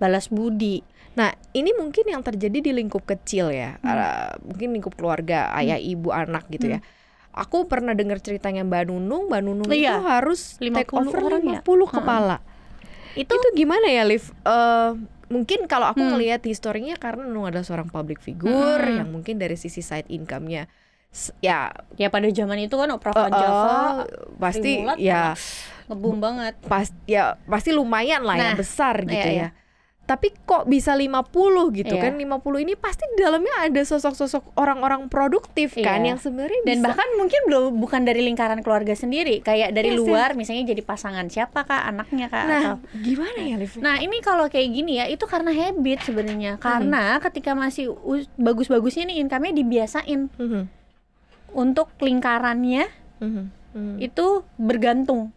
balas 0.02 0.26
budi 0.26 0.82
Nah, 1.10 1.34
ini 1.50 1.74
mungkin 1.74 2.06
yang 2.06 2.22
terjadi 2.22 2.62
di 2.62 2.70
lingkup 2.70 3.02
kecil 3.02 3.50
ya, 3.50 3.82
Hmm. 3.82 3.90
Uh, 3.90 4.30
mungkin 4.46 4.68
lingkup 4.78 4.94
keluarga, 4.94 5.50
ayah, 5.58 5.74
ibu, 5.74 6.14
anak 6.14 6.46
gitu 6.54 6.70
ya. 6.70 6.80
Aku 7.34 7.66
pernah 7.66 7.98
dengar 7.98 8.22
ceritanya 8.22 8.62
Mbak 8.62 8.90
Nunung, 8.90 9.26
Mbak 9.26 9.40
Nunung 9.42 9.68
Iya, 9.74 9.98
itu 9.98 10.06
harus 10.06 10.40
take 10.62 10.86
50 10.86 11.02
over 11.02 11.18
orang 11.26 11.42
ya? 11.42 11.60
50 11.66 11.90
kepala. 11.90 12.36
itu, 13.18 13.26
Itu 13.34 13.48
gimana 13.58 13.90
ya, 13.90 14.06
Liv? 14.06 14.30
Eh, 14.30 14.90
mungkin 15.30 15.64
kalau 15.64 15.88
aku 15.88 16.02
Hmm. 16.02 16.10
ngelihat 16.12 16.42
historinya 16.42 16.98
karena 16.98 17.22
Nunung 17.22 17.46
adalah 17.46 17.62
seorang 17.62 17.86
public 17.86 18.18
figure 18.18 18.82
Hmm. 18.82 18.98
yang 18.98 19.08
mungkin 19.08 19.38
dari 19.38 19.54
sisi 19.54 19.80
side 19.80 20.10
income-nya 20.10 20.66
ya 21.38 21.70
ya 21.96 22.06
pada 22.06 22.30
zaman 22.30 22.58
itu 22.60 22.74
kan 22.74 22.86
opera 22.86 23.10
eh, 23.10 23.18
Van 23.18 23.32
Java 23.32 23.78
pasti 24.38 24.78
ya 24.96 25.34
ngebum 25.86 26.22
banget 26.22 26.54
pas 26.62 26.86
ya 27.02 27.34
pasti 27.46 27.74
lumayan 27.74 28.22
lah 28.22 28.38
ya 28.38 28.54
Nah, 28.54 28.54
besar 28.54 29.02
gitu 29.02 29.18
iya, 29.18 29.26
ya. 29.26 29.34
iya. 29.34 29.48
Tapi 30.10 30.34
kok 30.42 30.66
bisa 30.66 30.90
50 30.90 31.70
gitu 31.70 31.94
Iya. 31.94 32.02
kan? 32.02 32.18
50 32.18 32.58
ini 32.58 32.74
pasti 32.74 33.06
di 33.08 33.22
dalamnya 33.22 33.62
ada 33.62 33.78
sosok-sosok 33.78 34.58
orang-orang 34.58 35.06
produktif 35.06 35.78
kan 35.78 36.02
Iya. 36.02 36.10
yang 36.10 36.18
sebenarnya 36.18 36.66
dan 36.66 36.76
bisa 36.76 36.86
bahkan 36.90 37.08
mungkin 37.14 37.40
belum 37.46 37.78
bukan 37.78 38.02
dari 38.02 38.20
lingkaran 38.20 38.58
keluarga 38.58 38.90
sendiri. 38.92 39.38
Kayak 39.38 39.70
dari 39.70 39.94
Yes, 39.94 40.02
luar 40.02 40.34
misalnya 40.34 40.66
jadi 40.66 40.82
pasangan 40.82 41.30
siapa 41.30 41.62
kak? 41.62 41.82
Anaknya 41.86 42.26
kak? 42.26 42.42
Nah, 42.42 42.62
atau 42.74 42.76
gimana 42.98 43.38
ya, 43.38 43.54
Liv? 43.54 43.70
Nah 43.78 43.96
ini 43.96 44.18
kalau 44.18 44.50
kayak 44.50 44.66
gini 44.68 44.98
ya 44.98 45.06
itu 45.06 45.22
karena 45.24 45.54
habit 45.54 46.02
sebenarnya. 46.02 46.58
Karena 46.58 47.22
ketika 47.22 47.54
masih 47.54 47.94
us- 48.02 48.26
bagus-bagusnya 48.34 49.06
nih 49.06 49.22
income-nya 49.22 49.54
dibiasain. 49.54 50.26
Mhm, 50.34 50.62
untuk 51.52 51.94
lingkarannya 51.98 52.90
mhm, 53.18 53.42
mhm, 53.74 53.94
itu 54.00 54.26
bergantung 54.56 55.30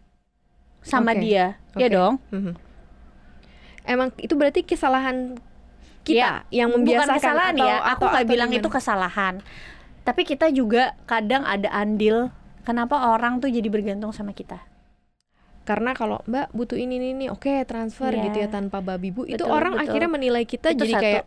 sama 0.80 1.14
Oke, 1.14 1.22
dia. 1.22 1.46
Ya 1.74 1.86
oke. 1.86 1.94
dong? 1.94 2.14
Mhm. 2.30 2.52
Emang 3.84 4.08
itu 4.16 4.32
berarti 4.32 4.60
kesalahan 4.62 5.36
Ya, 6.04 6.44
kita 6.44 6.52
yang 6.52 6.68
membiasakan 6.68 7.08
bukan 7.08 7.16
kesalahan 7.16 7.54
atau, 7.54 7.64
ya 7.64 7.76
aku 7.76 7.84
atau- 7.88 8.08
nggak 8.10 8.20
atau 8.20 8.32
bilang 8.32 8.48
gimana? 8.50 8.60
itu 8.60 8.68
kesalahan 8.68 9.34
tapi 10.02 10.22
kita 10.22 10.46
juga 10.50 10.82
kadang 11.04 11.42
ada 11.42 11.68
andil 11.70 12.28
kenapa 12.60 13.08
orang 13.08 13.40
tuh 13.40 13.48
jadi 13.48 13.64
bergantung 13.66 14.12
sama 14.12 14.32
kita 14.32 14.60
karena 15.64 15.96
kalau 15.96 16.20
Mbak 16.22 16.52
butuh 16.52 16.76
ini 16.76 17.00
ini, 17.00 17.08
ini 17.14 17.26
oke 17.26 17.64
transfer 17.64 18.12
Iya. 18.12 18.20
gitu 18.22 18.36
ya 18.38 18.48
tanpa 18.52 18.84
babi 18.84 19.08
bu 19.08 19.24
itu 19.24 19.40
orang 19.42 19.80
betul. 19.80 19.84
akhirnya 19.86 20.10
menilai 20.10 20.44
kita 20.44 20.68
Itu 20.70 20.84
jadi 20.84 20.92
satu. 20.92 21.02
kayak 21.02 21.24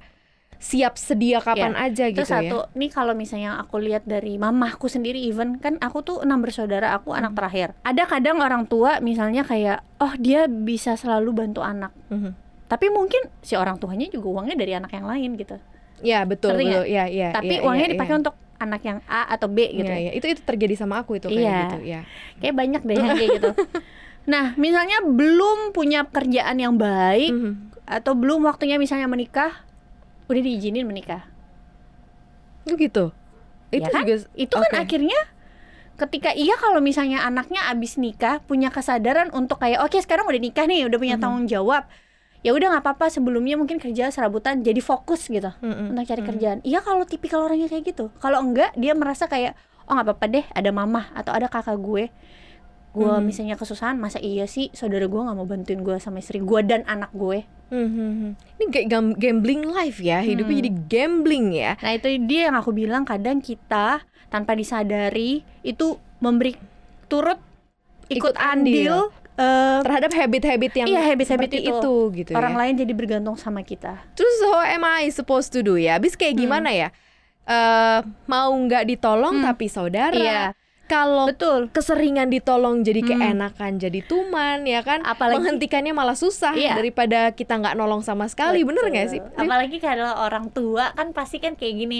siap 0.60 0.94
sedia 0.94 1.38
kapan 1.40 1.74
Iya. 1.74 1.82
aja 1.84 2.06
Itu 2.06 2.14
gitu 2.16 2.26
satu, 2.28 2.58
ya 2.64 2.74
nih 2.76 2.90
kalau 2.92 3.14
misalnya 3.14 3.58
aku 3.58 3.78
lihat 3.80 4.06
dari 4.06 4.38
mamahku 4.38 4.86
sendiri 4.86 5.18
even 5.20 5.58
kan 5.58 5.78
aku 5.80 6.02
tuh 6.02 6.22
enam 6.22 6.38
bersaudara, 6.38 6.94
aku 6.94 7.14
anak 7.14 7.34
Hmm. 7.34 7.40
terakhir. 7.40 7.68
Ada 7.82 8.06
kadang 8.06 8.38
orang 8.38 8.66
tua 8.66 8.98
misalnya 9.00 9.42
kayak, 9.42 9.82
oh 9.98 10.14
dia 10.16 10.46
bisa 10.46 10.94
selalu 10.94 11.34
bantu 11.36 11.62
anak, 11.62 11.90
Mhm. 12.08 12.46
Tapi 12.68 12.92
mungkin 12.92 13.32
si 13.42 13.56
orang 13.56 13.80
tuanya 13.80 14.08
juga 14.08 14.28
uangnya 14.30 14.56
dari 14.56 14.74
anak 14.76 14.92
yang 14.92 15.08
lain 15.08 15.36
gitu. 15.36 15.56
ya 15.98 16.22
betul 16.24 16.54
Ngerti 16.54 16.66
betul 16.70 16.84
ya 16.86 17.04
ya 17.10 17.30
tapi 17.34 17.58
ya, 17.58 17.66
uangnya 17.66 17.88
ya, 17.90 17.94
dipakai 17.98 18.14
ya. 18.14 18.20
untuk 18.22 18.36
anak 18.58 18.82
yang 18.86 19.00
A 19.06 19.22
atau 19.34 19.48
B 19.50 19.58
gitu. 19.72 19.90
Iya, 19.90 19.98
iya. 19.98 20.12
itu 20.14 20.26
itu 20.30 20.42
terjadi 20.46 20.74
sama 20.78 21.02
aku 21.02 21.18
itu 21.18 21.30
kayak 21.30 21.42
Iya. 21.42 21.58
gitu 21.66 21.78
ya 21.82 22.00
Kayak 22.38 22.56
banyak 22.58 22.82
deh 22.86 22.96
yang 22.96 23.10
kayak 23.18 23.32
gitu. 23.42 23.52
Nah, 24.28 24.52
misalnya 24.60 25.00
belum 25.08 25.72
punya 25.72 26.04
kerjaan 26.04 26.60
yang 26.60 26.76
baik 26.76 27.32
Mhm. 27.32 27.54
atau 27.88 28.12
belum 28.12 28.44
waktunya 28.44 28.76
misalnya 28.76 29.08
menikah, 29.08 29.64
udah 30.28 30.42
diizinin 30.44 30.84
menikah. 30.84 31.32
Oh 32.68 32.76
gitu 32.76 33.16
itu 33.72 33.84
Ya 33.84 33.92
kan? 33.92 34.04
juga 34.04 34.16
Itu 34.36 34.56
kan 34.60 34.72
Oke. 34.72 34.80
akhirnya 34.84 35.20
ketika 35.98 36.30
iya 36.32 36.56
kalau 36.60 36.78
misalnya 36.80 37.24
anaknya 37.24 37.72
abis 37.72 37.98
nikah 37.98 38.44
punya 38.44 38.70
kesadaran 38.70 39.32
untuk 39.34 39.58
kayak 39.58 39.82
oke 39.82 39.98
sekarang 39.98 40.28
udah 40.28 40.38
nikah 40.38 40.68
nih, 40.68 40.86
udah 40.86 41.00
punya 41.00 41.16
Mhm. 41.18 41.24
tanggung 41.24 41.46
jawab. 41.48 41.88
Ya 42.40 42.54
udah 42.54 42.70
nggak 42.70 42.84
apa-apa 42.84 43.10
sebelumnya 43.10 43.56
mungkin 43.56 43.78
kerja 43.78 44.08
serabutan 44.08 44.62
jadi 44.62 44.78
fokus 44.78 45.26
gitu 45.26 45.50
Mhm. 45.58 45.92
untuk 45.92 46.06
cari 46.06 46.22
Mhm. 46.22 46.28
kerjaan. 46.28 46.58
Iya 46.62 46.80
kalau 46.80 47.04
tipikal 47.04 47.44
orangnya 47.44 47.68
kayak 47.68 47.84
gitu. 47.88 48.14
Kalau 48.18 48.40
enggak 48.40 48.72
dia 48.74 48.94
merasa 48.94 49.26
kayak 49.26 49.58
oh 49.84 49.94
nggak 49.94 50.06
apa-apa 50.06 50.26
deh 50.28 50.46
ada 50.50 50.70
mama 50.70 51.10
atau 51.12 51.32
ada 51.32 51.48
kakak 51.48 51.76
gue. 51.76 52.14
Gue 52.92 53.14
Mhm. 53.14 53.24
misalnya 53.24 53.56
kesusahan 53.56 53.94
masa 53.94 54.18
iya 54.18 54.46
sih 54.46 54.70
saudara 54.72 55.06
gue 55.06 55.18
nggak 55.18 55.34
mau 55.34 55.46
bantuin 55.46 55.80
gue 55.80 55.98
sama 55.98 56.18
istri 56.18 56.38
gue 56.38 56.60
dan 56.62 56.82
anak 56.86 57.10
gue. 57.12 57.46
Mhm. 57.68 58.38
Ini 58.58 58.64
kayak 58.70 58.88
gam- 58.88 59.14
gambling 59.14 59.66
life 59.66 60.00
ya, 60.00 60.20
hidupnya 60.20 60.56
Hmm. 60.56 60.62
jadi 60.62 60.72
gambling 60.88 61.46
ya. 61.52 61.72
Nah 61.78 61.92
itu 61.92 62.08
dia 62.24 62.48
yang 62.48 62.56
aku 62.56 62.72
bilang 62.72 63.04
kadang 63.04 63.38
kita 63.38 64.02
tanpa 64.28 64.54
disadari 64.54 65.44
itu 65.62 65.96
memberi 66.18 66.56
turut 67.06 67.38
ikut, 68.08 68.34
Ikut 68.34 68.36
andil. 68.36 68.88
andil, 68.88 68.96
eh, 69.38 69.80
Terhadap 69.80 70.12
habit-habit 70.12 70.72
yang 70.76 70.88
Iya, 70.88 71.02
habit-habit 71.08 71.52
itu. 71.54 71.70
itu 71.72 71.94
gitu 72.16 72.32
orang 72.34 72.54
ya. 72.54 72.60
lain 72.60 72.74
jadi 72.76 72.94
bergantung 72.94 73.38
sama 73.38 73.62
kita. 73.62 74.02
Terus 74.14 74.36
how 74.44 74.60
am 74.60 74.84
I 74.84 75.08
supposed 75.08 75.54
to 75.54 75.62
do 75.62 75.78
ya? 75.78 75.96
Abis 75.96 76.14
kayak 76.14 76.34
Hmm. 76.34 76.44
gimana 76.44 76.70
ya? 76.70 76.90
Eh 77.46 78.00
mau 78.26 78.52
nggak 78.52 78.84
ditolong 78.88 79.40
Hmm. 79.40 79.46
tapi 79.46 79.66
saudara. 79.68 80.12
Iya. 80.12 80.42
Kalau 80.88 81.28
Betul. 81.28 81.68
keseringan 81.68 82.28
ditolong 82.28 82.80
jadi 82.80 83.04
Hmm. 83.04 83.10
keenakan 83.14 83.76
jadi 83.76 84.00
tuman 84.02 84.64
ya 84.64 84.80
kan 84.82 85.04
Apalagi- 85.04 85.36
menghentikannya 85.38 85.92
malah 85.92 86.16
susah 86.16 86.56
Iya. 86.56 86.74
daripada 86.74 87.30
kita 87.30 87.56
nggak 87.56 87.76
nolong 87.76 88.00
sama 88.00 88.24
sekali 88.26 88.64
bener 88.64 88.88
nggak 88.88 89.08
sih? 89.10 89.20
Betul. 89.20 89.44
Apalagi 89.44 89.78
kalau 89.78 90.12
orang 90.18 90.48
tua 90.50 90.92
kan 90.92 91.12
pasti 91.12 91.38
kan 91.38 91.54
kayak 91.54 91.76
gini. 91.78 92.00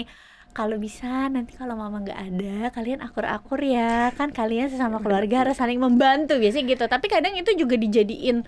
Kalau 0.58 0.74
bisa 0.74 1.30
nanti 1.30 1.54
kalau 1.54 1.78
mama 1.78 2.02
nggak 2.02 2.18
ada, 2.18 2.74
kalian 2.74 2.98
akur-akur 2.98 3.62
ya. 3.62 4.10
Kan 4.18 4.34
kalian 4.34 4.66
sesama 4.66 4.98
keluarga 4.98 5.46
harus 5.46 5.54
saling 5.54 5.78
membantu 5.78 6.34
biasanya 6.34 6.74
gitu. 6.74 6.84
Tapi 6.90 7.06
kadang 7.06 7.38
itu 7.38 7.54
juga 7.54 7.78
dijadiin 7.78 8.42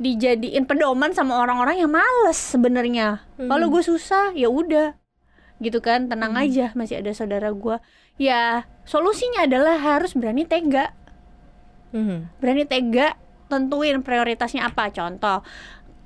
dijadiin 0.00 0.64
pedoman 0.64 1.12
sama 1.12 1.36
orang-orang 1.36 1.84
yang 1.84 1.92
males 1.92 2.40
sebenarnya. 2.40 3.20
Mhm. 3.36 3.52
Kalau 3.52 3.68
gue 3.68 3.82
susah, 3.84 4.32
ya 4.32 4.48
udah. 4.48 4.96
Gitu 5.60 5.84
kan, 5.84 6.08
tenang 6.08 6.32
Mhm. 6.32 6.42
aja 6.48 6.66
masih 6.72 7.04
ada 7.04 7.12
saudara 7.12 7.52
gue. 7.52 7.76
Ya, 8.16 8.64
solusinya 8.88 9.44
adalah 9.44 9.76
harus 9.76 10.16
berani 10.16 10.48
tega. 10.48 10.96
Mhm. 11.90 12.38
berani 12.38 12.64
tega 12.70 13.18
tentuin 13.50 13.98
prioritasnya 14.06 14.70
apa 14.70 14.94
contoh 14.94 15.42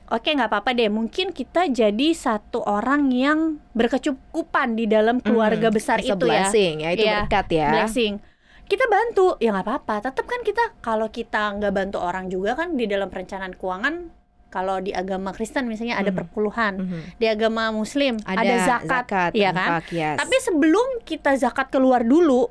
oke 0.06 0.28
nggak 0.28 0.48
apa-apa 0.48 0.70
deh 0.72 0.88
mungkin 0.88 1.30
kita 1.30 1.66
jadi 1.66 2.08
satu 2.12 2.60
orang 2.60 3.08
yang 3.08 3.38
berkecukupan 3.72 4.74
di 4.74 4.84
dalam 4.84 5.18
keluarga 5.18 5.68
Mhm. 5.68 5.74
besar 5.74 5.98
itu 5.98 6.12
ya 6.12 6.16
blessing 6.16 6.74
ya, 6.80 6.88
itu 6.92 7.04
Iya, 7.04 7.16
berkat 7.22 7.46
ya. 7.50 7.68
blessing 7.70 8.14
kita 8.64 8.84
bantu 8.86 9.36
ya 9.38 9.52
nggak 9.52 9.64
apa-apa 9.64 9.94
tetap 10.08 10.24
kan 10.24 10.40
kita 10.40 10.64
kalau 10.80 11.08
kita 11.08 11.52
nggak 11.54 11.72
bantu 11.72 11.98
orang 11.98 12.26
juga 12.26 12.52
kan 12.54 12.72
di 12.74 12.84
dalam 12.84 13.08
perencanaan 13.08 13.52
keuangan 13.52 14.08
kalau 14.48 14.78
di 14.78 14.94
agama 14.94 15.34
Kristen 15.34 15.66
misalnya 15.66 15.98
ada 15.98 16.08
Mhm. 16.08 16.16
perpuluhan 16.16 16.72
Mhm. 16.78 17.00
di 17.18 17.26
agama 17.26 17.68
Muslim 17.70 18.16
ada, 18.24 18.80
zakat, 18.86 19.34
ya 19.34 19.50
kan 19.50 19.82
yes. 19.90 20.16
tapi 20.16 20.36
sebelum 20.38 21.02
kita 21.02 21.34
zakat 21.34 21.68
keluar 21.68 22.00
dulu 22.00 22.48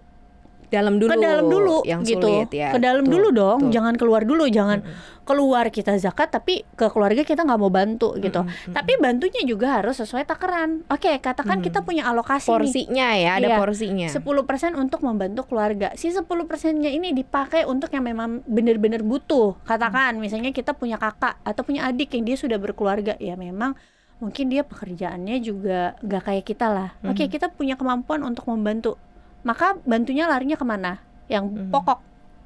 dalam 0.74 0.98
dulu 0.98 1.08
ke 1.08 1.18
dalam 1.20 1.46
dulu 1.46 1.78
yang 1.86 2.02
gitu 2.02 2.26
sulit 2.26 2.50
ya. 2.50 2.74
ke 2.74 2.80
dalam 2.80 3.06
Betul, 3.06 3.14
dulu 3.14 3.28
dong 3.32 3.60
betul. 3.62 3.72
jangan 3.72 3.94
keluar 3.94 4.22
dulu 4.24 4.44
jangan 4.48 4.80
Mhm. 4.82 5.22
keluar 5.24 5.66
kita 5.70 5.94
zakat 5.96 6.28
tapi 6.30 6.66
ke 6.74 6.90
keluarga 6.90 7.22
kita 7.22 7.42
nggak 7.42 7.56
mau 7.58 7.70
bantu 7.70 8.18
gitu 8.18 8.42
mhm. 8.42 8.74
tapi 8.74 8.98
bantunya 8.98 9.42
juga 9.44 9.78
harus 9.78 9.96
sesuai 9.96 10.26
takaran 10.26 10.82
oke 10.86 11.12
katakan 11.20 11.58
Mhm. 11.58 11.64
kita 11.64 11.80
punya 11.80 12.04
alokasi 12.06 12.48
nih 12.48 12.54
porsinya 12.58 13.08
ya, 13.14 13.32
ada 13.38 13.48
Iya. 13.48 13.58
porsinya. 13.58 14.08
10% 14.10 14.74
untuk 14.76 15.00
membantu 15.00 15.46
keluarga 15.46 15.94
si 15.94 16.10
10 16.10 16.26
persennya 16.44 16.90
ini 16.90 17.14
dipakai 17.14 17.64
untuk 17.64 17.88
yang 17.90 18.04
memang 18.04 18.42
benar-benar 18.44 19.00
butuh 19.02 19.56
katakan 19.64 20.18
misalnya 20.18 20.50
kita 20.50 20.74
punya 20.74 20.98
kakak 20.98 21.38
atau 21.42 21.62
punya 21.62 21.86
adik 21.86 22.10
yang 22.12 22.24
dia 22.24 22.36
sudah 22.36 22.58
berkeluarga 22.58 23.14
ya 23.16 23.36
memang 23.36 23.78
mungkin 24.16 24.48
dia 24.48 24.64
pekerjaannya 24.64 25.36
juga 25.38 26.00
nggak 26.00 26.24
kayak 26.24 26.46
kita 26.46 26.68
lah 26.68 26.90
oke 27.02 27.20
Mhm. 27.20 27.30
kita 27.30 27.48
punya 27.50 27.76
kemampuan 27.76 28.24
untuk 28.24 28.44
membantu 28.46 28.96
maka 29.44 29.76
bantunya 29.84 30.26
larinya 30.26 30.56
ke 30.56 30.64
mana 30.64 31.00
yang 31.28 31.48
Mhm. 31.48 31.70
pokok 31.70 32.00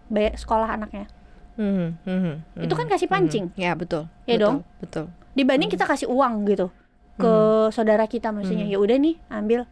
bayar 0.07 0.33
sekolah 0.35 0.69
anaknya 0.71 1.05
Mhm, 1.57 1.97
mhm, 2.05 2.33
Itu 2.61 2.73
kan 2.73 2.85
mhm, 2.85 2.93
kasih 2.93 3.09
pancing. 3.09 3.45
mhm. 3.49 3.57
Ya 3.57 3.73
betul. 3.73 4.05
Ya 4.23 4.37
betul, 4.37 4.41
dong? 4.41 4.57
Betul. 4.77 5.05
dibanding 5.33 5.69
kita 5.69 5.85
kasih 5.85 6.05
uang 6.05 6.45
gitu 6.45 6.69
ke 7.15 7.33
saudara 7.69 8.05
kita 8.05 8.29
maksudnya 8.29 8.65
Hmm. 8.65 8.73
ya 8.73 8.77
udah 8.77 8.97
nih 8.97 9.15
ambil 9.27 9.65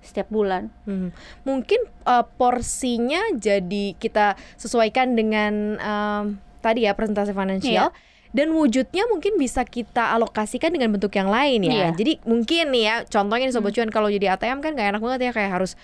setiap 0.00 0.28
bulan 0.28 0.68
Mhm. 0.84 1.12
Mungkin 1.44 1.80
uh, 2.04 2.24
porsinya 2.34 3.20
jadi 3.34 3.92
kita 3.94 4.36
sesuaikan 4.56 5.12
dengan 5.12 5.76
um, 5.76 6.24
tadi 6.60 6.84
ya 6.84 6.92
presentasi 6.92 7.32
finansial. 7.32 7.88
Iya. 7.88 8.08
Dan 8.30 8.52
wujudnya 8.52 9.08
mungkin 9.08 9.34
bisa 9.36 9.60
kita 9.60 10.12
alokasikan 10.14 10.70
dengan 10.70 10.94
bentuk 10.94 11.10
yang 11.10 11.26
lain 11.26 11.64
ya. 11.64 11.90
Hmm. 11.90 11.96
Jadi 11.96 12.20
mungkin 12.22 12.70
nih 12.70 12.82
ya, 12.82 12.94
contohnya 13.02 13.44
nih 13.44 13.52
Sobat 13.52 13.72
Cuan 13.72 13.90
kalau 13.90 14.06
jadi 14.06 14.36
ATM 14.36 14.60
kan 14.60 14.72
gak 14.72 14.88
enak 14.88 15.02
banget 15.02 15.20
ya 15.26 15.32
kayak 15.34 15.50
harus 15.50 15.74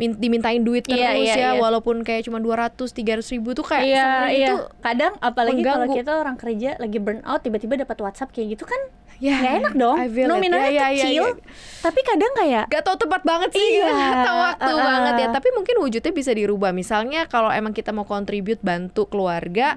min- 0.00 0.16
dimintain 0.16 0.58
duit 0.58 0.80
terus 0.80 0.96
Iya, 0.96 1.12
iya, 1.12 1.34
ya 1.34 1.50
iya. 1.52 1.60
walaupun 1.60 2.00
kayak 2.00 2.24
cuma 2.24 2.40
200 2.40 2.72
300 2.88 3.20
ribu 3.30 3.52
tuh 3.52 3.62
kayak 3.62 3.84
iya 3.84 4.00
sebenarnya 4.00 4.32
iya. 4.32 4.48
Itu 4.48 4.56
kadang 4.80 5.12
apalagi 5.20 5.60
kalau 5.60 5.86
kita 5.86 6.12
orang 6.16 6.36
kerja 6.36 6.70
lagi 6.74 6.96
burn 6.96 7.20
out 7.22 7.40
tiba-tiba 7.40 7.76
dapat 7.78 8.00
WhatsApp 8.00 8.32
kayak 8.32 8.56
gitu 8.56 8.64
kan 8.64 8.80
ya 9.20 9.36
nggak 9.36 9.54
enak 9.60 9.74
dong. 9.76 9.96
Nominalnya 10.24 10.72
Ya, 10.72 10.72
ya, 10.72 10.86
ya, 10.88 11.04
kecil 11.04 11.24
ya. 11.28 11.32
tapi 11.78 12.00
kadang 12.00 12.32
kayak 12.32 12.64
Gak 12.66 12.82
tau 12.82 12.96
tepat 12.96 13.20
banget 13.20 13.52
sih 13.52 13.68
Iya, 13.76 13.92
Gak 13.92 14.24
tau 14.24 14.36
waktu 14.48 14.72
uh-uh. 14.72 14.80
banget 14.82 15.14
ya. 15.14 15.26
Tapi 15.28 15.48
mungkin 15.52 15.74
wujudnya 15.78 16.08
bisa 16.10 16.32
dirubah. 16.32 16.72
Misalnya 16.72 17.20
kalau 17.26 17.52
emang 17.52 17.70
kita 17.70 17.92
mau 17.92 18.02
contribute 18.02 18.58
Bantu 18.60 19.04
keluarga 19.06 19.76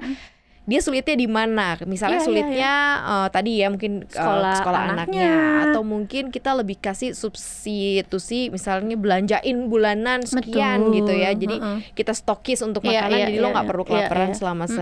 Dia 0.64 0.80
sulitnya 0.80 1.16
di 1.16 1.28
mana? 1.28 1.76
Misalnya 1.84 2.18
Iya, 2.18 2.24
iya, 2.24 2.28
sulitnya 2.28 2.74
eh, 3.04 3.28
tadi 3.30 3.52
ya 3.60 3.68
mungkin 3.68 3.92
eh, 4.02 4.08
Sekolah 4.08 4.56
sekolah 4.64 4.82
anaknya. 4.90 5.28
anaknya. 5.28 5.32
atau 5.68 5.82
mungkin 5.84 6.24
kita 6.30 6.56
lebih 6.56 6.80
kasih 6.80 7.12
substitusi 7.14 8.48
misalnya 8.48 8.96
belanjain 8.96 9.68
bulanan 9.68 10.24
sekian 10.24 10.88
Betul, 10.88 10.96
gitu 10.98 11.14
ya. 11.14 11.32
Jadi 11.34 11.56
uh-uh. 11.60 11.80
kita 11.92 12.14
stokis 12.14 12.64
untuk 12.64 12.80
Iya, 12.84 13.04
makanan 13.04 13.18
iya, 13.20 13.26
jadi 13.28 13.38
lo 13.38 13.44
iya, 13.44 13.54
nggak 13.54 13.66
iya. 13.66 13.72
perlu 13.72 13.84
Iya, 13.84 13.90
kelaparan 13.92 14.30
iya. 14.30 14.38
selama 14.38 14.64
Mm-mm. 14.64 14.76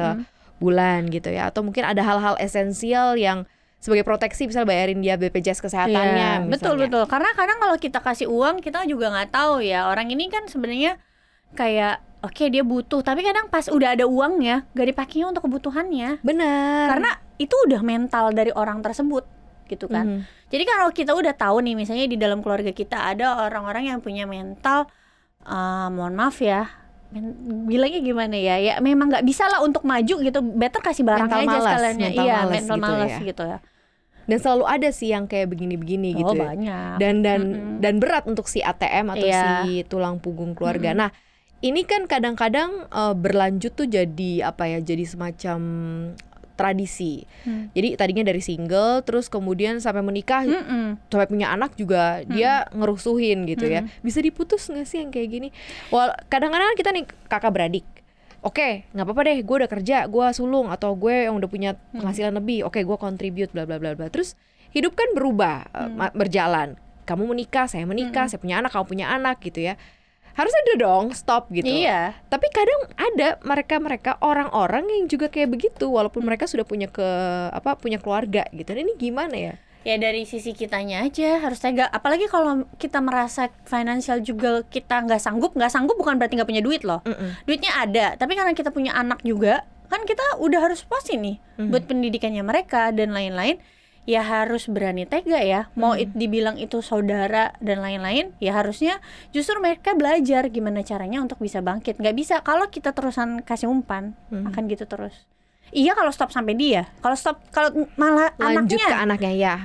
sebulan 0.53 0.99
gitu 1.09 1.29
ya. 1.29 1.43
Atau 1.49 1.61
mungkin 1.61 1.83
ada 1.83 2.01
hal-hal 2.01 2.35
esensial 2.37 3.17
yang 3.17 3.49
sebagai 3.81 4.05
proteksi 4.05 4.45
misal 4.45 4.61
bayarin 4.61 5.01
dia 5.01 5.17
BPJS 5.17 5.57
kesehatannya 5.59 6.45
Iya, 6.45 6.45
betul 6.45 6.77
betul 6.77 7.01
karena 7.09 7.33
kadang 7.33 7.57
kalau 7.57 7.73
kita 7.75 7.97
kasih 7.97 8.29
uang 8.29 8.61
kita 8.61 8.85
juga 8.85 9.09
nggak 9.09 9.33
tahu 9.33 9.65
ya 9.65 9.89
orang 9.89 10.05
ini 10.13 10.29
kan 10.29 10.45
sebenarnya 10.45 11.01
kayak 11.51 11.97
oke 12.21 12.43
dia 12.47 12.61
butuh 12.61 13.01
tapi 13.01 13.21
kadang 13.21 13.47
pas 13.47 13.65
udah 13.65 13.93
ada 13.93 14.05
uangnya 14.05 14.65
gak 14.71 14.87
dipakainya 14.87 15.27
untuk 15.27 15.43
kebutuhannya 15.43 16.21
Benar. 16.21 16.85
karena 16.87 17.09
itu 17.35 17.55
udah 17.65 17.81
mental 17.81 18.29
dari 18.31 18.49
orang 18.51 18.79
tersebut 18.79 19.25
gitu 19.65 19.87
kan 19.87 20.05
Mhm. 20.05 20.21
Jadi 20.51 20.63
kalau 20.67 20.91
kita 20.91 21.15
udah 21.15 21.31
tahu 21.31 21.63
nih 21.63 21.73
misalnya 21.73 22.03
di 22.05 22.15
dalam 22.15 22.39
keluarga 22.39 22.69
kita 22.69 23.07
ada 23.07 23.39
orang-orang 23.41 23.87
yang 23.87 23.99
punya 23.99 24.27
mental 24.27 24.83
eh, 25.41 25.55
mohon 25.89 26.11
maaf 26.11 26.37
ya 26.37 26.67
bilangnya 27.61 27.99
gimana 27.99 28.35
ya 28.35 28.55
ya 28.57 28.73
memang 28.79 29.07
nggak 29.09 29.23
bisa 29.23 29.43
lah 29.45 29.59
untuk 29.59 29.83
maju 29.83 30.15
gitu 30.17 30.39
better 30.39 30.79
kasih 30.79 31.03
barang 31.03 31.23
Mental 31.25 31.39
aja 31.39 31.47
malas, 31.49 31.63
sekaliannya 31.65 32.07
mental 32.09 32.23
iya 32.23 32.35
malas 32.37 32.51
mental 32.53 32.75
gitu 32.75 32.83
malas 32.85 33.11
ya. 33.11 33.19
gitu 33.25 33.43
ya 33.45 33.57
Dan 34.21 34.37
selalu 34.37 34.65
ada 34.65 34.89
sih 34.89 35.09
yang 35.09 35.25
kayak 35.25 35.47
begini-begini 35.49 36.09
gitu 36.15 36.29
oh 36.29 36.35
ya. 36.35 36.43
banyak 36.45 36.95
Dan 36.97 37.15
dan 37.19 37.39
Mm-mm. 37.41 37.79
dan 37.79 37.93
berat 37.97 38.23
untuk 38.25 38.45
si 38.45 38.59
ATM 38.61 39.07
atau 39.09 39.23
Iya. 39.25 39.43
si 39.65 39.83
tulang 39.83 40.19
punggung 40.19 40.51
keluarga. 40.51 40.91
Mm-mm. 40.91 41.01
Nah, 41.01 41.11
ini 41.61 41.81
kan 41.85 42.09
kadang-kadang 42.09 42.89
eh, 42.89 43.15
berlanjut 43.15 43.73
tuh 43.73 43.87
jadi 43.87 44.49
apa 44.49 44.67
ya? 44.67 44.79
Jadi 44.81 45.05
semacam 45.05 45.59
tradisi. 46.61 47.25
Hmm. 47.41 47.73
Jadi 47.73 47.97
tadinya 47.97 48.21
dari 48.29 48.37
single 48.37 49.01
terus 49.01 49.33
kemudian 49.33 49.81
sampai 49.81 50.05
menikah 50.05 50.45
Mm-mm. 50.45 51.09
sampai 51.09 51.25
punya 51.25 51.49
anak 51.49 51.73
juga 51.73 52.21
dia 52.29 52.69
ngerusuhin 52.69 53.49
gitu 53.49 53.65
ya. 53.65 53.81
Bisa 54.05 54.21
diputus 54.21 54.69
nggak 54.69 54.85
sih 54.85 55.01
yang 55.01 55.09
kayak 55.09 55.29
gini? 55.31 55.49
Wal 55.89 56.13
kadang-kadang 56.29 56.77
kita 56.77 56.93
nih 56.93 57.09
kakak 57.25 57.49
beradik. 57.49 57.87
Oke, 58.41 58.89
nggak 58.93 59.05
apa-apa 59.05 59.21
deh, 59.29 59.37
gue 59.45 59.55
udah 59.61 59.69
kerja, 59.69 59.97
gue 60.09 60.27
sulung 60.33 60.73
atau 60.73 60.97
gue 60.97 61.29
yang 61.29 61.37
udah 61.37 61.45
punya 61.45 61.77
penghasilan 61.93 62.33
lebih, 62.33 62.65
oke 62.65 62.81
gue 62.81 62.97
contribute 62.97 63.53
bla 63.53 63.69
bla 63.69 63.77
bla 63.77 63.93
bla. 63.93 64.09
Terus 64.09 64.33
hidup 64.73 64.97
kan 64.97 65.13
berubah, 65.13 65.69
eh, 65.69 65.89
ma- 65.93 66.13
berjalan. 66.13 66.73
Kamu 67.05 67.25
menikah, 67.29 67.69
saya 67.69 67.85
menikah, 67.85 68.25
saya 68.29 68.41
punya 68.41 68.57
anak, 68.61 68.73
kamu 68.73 68.85
punya 68.85 69.13
anak 69.13 69.41
gitu 69.45 69.61
ya. 69.61 69.77
Harus 70.31 70.53
ada 70.55 70.73
dong 70.79 71.11
stop 71.11 71.51
gitu. 71.51 71.67
Iya. 71.67 72.15
Tapi 72.31 72.47
kadang 72.49 72.81
ada 72.95 73.29
mereka-mereka 73.43 74.17
orang-orang 74.23 74.87
yang 74.87 75.05
juga 75.11 75.27
kayak 75.27 75.51
begitu 75.51 75.91
walaupun 75.91 76.23
mereka 76.23 76.47
sudah 76.47 76.63
punya 76.63 76.87
ke 76.87 77.05
apa 77.51 77.75
punya 77.75 77.99
keluarga 77.99 78.47
gitu. 78.55 78.71
Nah, 78.71 78.81
ini 78.81 78.93
gimana 78.95 79.35
ya? 79.35 79.53
Ya 79.81 79.97
dari 79.97 80.29
sisi 80.29 80.53
kitanya 80.53 81.01
aja 81.01 81.41
harus 81.41 81.57
tega. 81.57 81.89
Apalagi 81.89 82.29
kalau 82.29 82.69
kita 82.77 83.01
merasa 83.01 83.49
financial 83.65 84.21
juga 84.21 84.61
kita 84.69 85.09
nggak 85.09 85.17
sanggup, 85.17 85.57
nggak 85.57 85.73
sanggup 85.73 85.97
bukan 85.97 86.21
berarti 86.21 86.37
nggak 86.37 86.49
punya 86.49 86.61
duit 86.61 86.85
loh. 86.85 87.01
Mm-mm. 87.01 87.41
Duitnya 87.49 87.73
ada, 87.73 88.13
tapi 88.13 88.37
karena 88.37 88.53
kita 88.53 88.69
punya 88.69 88.93
anak 88.93 89.25
juga, 89.25 89.65
kan 89.89 90.05
kita 90.05 90.37
udah 90.37 90.69
harus 90.69 90.85
pasti 90.85 91.17
nih 91.17 91.41
buat 91.65 91.89
pendidikannya 91.89 92.45
mereka 92.45 92.93
dan 92.93 93.09
lain-lain. 93.09 93.57
Ya 94.09 94.25
harus 94.25 94.65
berani 94.65 95.05
tega 95.05 95.37
ya. 95.45 95.69
Mau 95.77 95.93
it 95.93 96.09
dibilang 96.17 96.57
itu 96.57 96.81
saudara 96.81 97.53
dan 97.61 97.85
lain-lain, 97.85 98.33
ya 98.41 98.57
harusnya 98.57 98.97
justru 99.29 99.61
mereka 99.61 99.93
belajar 99.93 100.49
gimana 100.49 100.81
caranya 100.81 101.21
untuk 101.21 101.37
bisa 101.37 101.61
bangkit. 101.61 102.01
Nggak 102.01 102.15
bisa 102.17 102.35
kalau 102.41 102.65
kita 102.73 102.97
terusan 102.97 103.45
kasih 103.45 103.69
umpan, 103.69 104.17
akan 104.33 104.63
gitu 104.67 104.89
terus. 104.89 105.13
Iya 105.71 105.95
kalau 105.95 106.11
stop 106.11 106.33
sampai 106.33 106.57
dia. 106.57 106.89
Kalau 106.99 107.15
stop 107.15 107.39
kalau 107.53 107.87
malah 107.95 108.33
Lanjut 108.41 108.75
anaknya, 108.75 108.87
ke 108.89 108.95
anaknya 108.97 109.31
ya. 109.37 109.55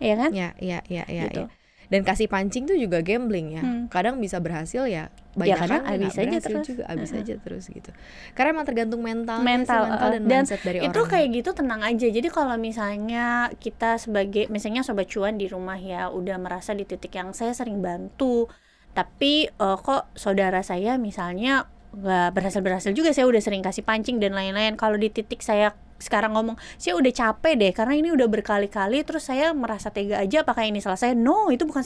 ya 0.00 0.14
kan? 0.16 0.30
Ya, 0.32 0.48
ya, 0.56 0.78
ya, 0.88 1.04
ya, 1.04 1.24
Gitu. 1.28 1.42
ya. 1.44 1.59
Dan 1.90 2.06
kasih 2.06 2.30
pancing 2.30 2.70
tuh 2.70 2.78
juga 2.78 3.02
gambling 3.02 3.58
ya. 3.58 3.62
Hmm. 3.66 3.84
Kadang 3.90 4.22
bisa 4.22 4.38
berhasil 4.38 4.86
ya. 4.86 5.10
Banyak 5.34 5.58
kadang 5.58 5.82
kan 5.82 5.90
habis 5.90 6.14
nggak 6.14 6.26
aja 6.26 6.38
terus. 6.42 6.66
juga, 6.66 6.84
habis 6.86 7.10
aja 7.10 7.34
terus 7.38 7.64
gitu. 7.66 7.90
Karena 8.38 8.54
emang 8.54 8.66
tergantung 8.66 9.02
mental, 9.02 9.42
mental, 9.42 9.90
mental 9.90 10.08
uh, 10.08 10.12
dan, 10.14 10.22
dan 10.26 10.42
mindset 10.46 10.62
dari 10.62 10.78
itu 10.80 11.00
orang. 11.02 11.10
kayak 11.10 11.26
gitu 11.34 11.50
tenang 11.54 11.82
aja 11.86 12.06
jadi 12.10 12.28
kalau 12.30 12.56
misalnya 12.56 13.26
kita 13.58 13.98
sebagai 13.98 14.46
misalnya 14.48 14.82
sobat 14.82 15.06
cuan 15.10 15.38
di 15.38 15.46
rumah 15.46 15.78
ya 15.78 16.08
udah 16.10 16.36
merasa 16.38 16.74
di 16.74 16.86
titik 16.86 17.14
yang 17.14 17.30
saya 17.34 17.54
sering 17.54 17.78
bantu 17.78 18.50
tapi 18.90 19.46
eh, 19.46 19.76
kok 19.78 20.10
saudara 20.18 20.66
saya 20.66 20.98
misalnya 20.98 21.70
nggak 21.90 22.30
berhasil 22.34 22.62
berhasil 22.62 22.90
juga 22.94 23.10
saya 23.10 23.26
udah 23.26 23.42
sering 23.42 23.62
kasih 23.66 23.82
pancing 23.82 24.22
dan 24.22 24.34
lain-lain 24.34 24.78
kalau 24.78 24.94
di 24.94 25.10
titik 25.10 25.42
saya 25.42 25.74
sekarang 26.00 26.32
ngomong 26.32 26.56
saya 26.74 26.96
udah 26.96 27.12
capek 27.12 27.54
deh 27.54 27.70
karena 27.70 27.94
ini 27.94 28.08
udah 28.10 28.26
berkali-kali 28.26 29.04
terus 29.04 29.22
saya 29.22 29.52
merasa 29.52 29.88
tega 29.88 30.18
aja 30.18 30.40
apakah 30.40 30.64
ini 30.64 30.80
salah. 30.80 30.96
Saya 30.96 31.12
no 31.12 31.48
itu 31.48 31.62
bukan 31.62 31.84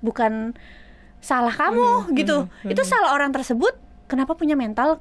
bukan 0.00 0.54
salah 1.18 1.52
kamu 1.52 2.08
Mhm, 2.08 2.16
gitu. 2.16 2.36
mhm, 2.62 2.70
itu 2.70 2.82
salah 2.82 3.12
orang 3.12 3.30
tersebut 3.30 3.74
kenapa 4.06 4.32
punya 4.32 4.54
mental 4.54 4.98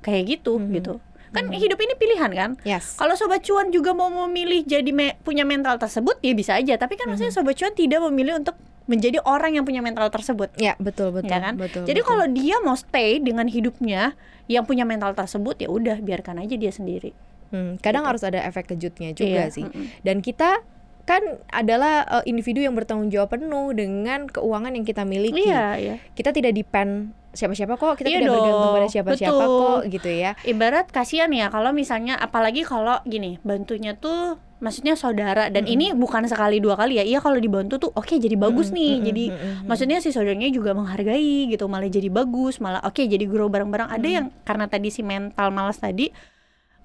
kayak 0.00 0.38
gitu 0.38 0.56
Mhm. 0.56 0.70
gitu. 0.72 0.94
Kan 1.30 1.46
hidup 1.46 1.78
ini 1.78 1.94
pilihan 1.94 2.30
kan? 2.30 2.50
Yes. 2.62 2.94
kalau 2.96 3.14
sobat 3.14 3.42
cuan 3.42 3.70
juga 3.70 3.90
mau 3.90 4.10
memilih 4.10 4.62
jadi 4.64 4.90
me- 4.90 5.14
punya 5.20 5.42
mental 5.44 5.78
tersebut 5.78 6.18
ya 6.18 6.32
bisa 6.32 6.54
aja. 6.54 6.74
Tapi 6.74 6.94
kan 6.94 7.06
maksudnya 7.06 7.30
sobat 7.30 7.54
cuan 7.54 7.70
tidak 7.70 8.02
memilih 8.02 8.34
untuk 8.36 8.58
menjadi 8.86 9.22
orang 9.22 9.54
yang 9.54 9.62
punya 9.62 9.78
mental 9.78 10.10
tersebut. 10.10 10.50
Ya, 10.56 10.74
betul, 10.82 11.14
betul. 11.14 11.30
ya 11.30 11.38
kan? 11.38 11.54
betul, 11.54 11.86
jadi 11.86 12.02
kalau 12.02 12.26
dia 12.26 12.58
mau 12.58 12.74
stay 12.74 13.22
dengan 13.22 13.46
hidupnya 13.46 14.18
yang 14.50 14.66
punya 14.66 14.82
mental 14.82 15.14
tersebut 15.14 15.54
ya 15.56 15.70
udah 15.70 16.02
biarkan 16.02 16.42
aja 16.42 16.58
dia 16.58 16.74
sendiri 16.74 17.14
Hmm, 17.50 17.76
kadang 17.78 18.06
harus 18.06 18.22
ada 18.22 18.38
efek 18.40 18.70
kejutnya 18.70 19.10
juga 19.10 19.46
Iya, 19.46 19.52
sih. 19.52 19.66
Dan 20.00 20.22
kita 20.22 20.62
kan 21.02 21.22
adalah 21.50 22.06
uh, 22.06 22.22
individu 22.22 22.62
yang 22.62 22.78
bertanggung 22.78 23.10
jawab 23.10 23.34
penuh 23.34 23.74
dengan 23.74 24.30
keuangan 24.30 24.70
yang 24.70 24.86
kita 24.86 25.02
miliki. 25.02 25.50
iya 25.50 25.74
iya 25.74 25.94
Kita 26.14 26.30
tidak 26.30 26.54
depend 26.54 27.10
siapa-siapa 27.30 27.74
kok, 27.74 27.94
kita 27.98 28.10
Iya 28.10 28.18
tidak 28.22 28.30
bergantung 28.34 28.62
dong, 28.62 28.74
pada 28.74 28.88
siapa-siapa 28.90 29.44
kok 29.46 29.80
gitu 29.86 30.10
ya. 30.10 30.34
ibarat 30.42 30.86
kasihan 30.90 31.30
ya 31.30 31.46
kalau 31.46 31.70
misalnya 31.70 32.18
apalagi 32.18 32.66
kalau 32.66 32.98
gini 33.06 33.38
bantunya 33.46 33.94
tuh 33.94 34.34
maksudnya 34.58 34.92
saudara 34.92 35.46
dan 35.48 35.64
ini 35.64 35.94
bukan 35.94 36.26
sekali 36.26 36.58
dua 36.58 36.74
kali 36.76 36.98
ya 36.98 37.04
iya 37.06 37.22
kalau 37.22 37.38
dibantu 37.38 37.78
tuh 37.80 37.90
oke 37.94 38.12
jadi 38.12 38.34
bagus 38.34 38.74
nih 38.74 38.98
mm-mm, 38.98 39.06
jadi 39.08 39.24
mm-mm. 39.32 39.54
maksudnya 39.64 40.02
si 40.02 40.10
saudaranya 40.10 40.50
juga 40.50 40.74
menghargai 40.74 41.48
gitu 41.48 41.64
malah 41.64 41.88
jadi 41.88 42.10
bagus 42.12 42.58
malah 42.60 42.82
oke 42.84 43.00
jadi 43.00 43.24
grow 43.24 43.48
bareng-bareng 43.48 43.88
ada 43.88 44.04
yang 44.10 44.26
karena 44.44 44.66
tadi 44.68 44.90
si 44.92 45.00
mental 45.00 45.48
malas 45.48 45.78
tadi 45.78 46.12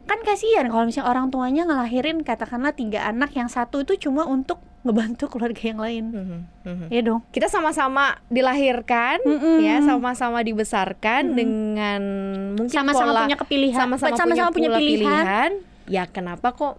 kan 0.06 0.20
kasihan 0.22 0.70
kalau 0.70 0.86
misalnya 0.86 1.10
orang 1.10 1.28
tuanya 1.34 1.66
ngelahirin 1.66 2.22
katakanlah 2.22 2.78
tiga 2.78 3.10
anak 3.10 3.34
yang 3.34 3.50
satu 3.50 3.82
itu 3.82 4.10
cuma 4.10 4.26
untuk 4.30 4.62
ngebantu 4.86 5.26
keluarga 5.34 5.64
yang 5.66 5.82
lain. 5.82 6.06
Mhm, 6.14 6.40
mhm. 6.62 6.86
ya 6.94 7.02
dong. 7.02 7.26
Kita 7.34 7.50
sama-sama 7.50 8.22
dilahirkan 8.30 9.18
Mm-mm. 9.26 9.58
ya, 9.66 9.82
sama-sama 9.82 10.46
dibesarkan 10.46 11.34
dengan 11.34 12.02
mungkin 12.54 12.70
sama-sama 12.70 13.10
pola 13.10 13.22
punya 13.26 13.38
kepilihan. 13.42 13.80
sama-sama, 13.82 14.14
sama-sama 14.14 14.50
punya, 14.54 14.70
pola 14.70 14.78
pilihan, 14.78 15.50
ya 15.90 16.06
kenapa 16.06 16.54
kok 16.54 16.78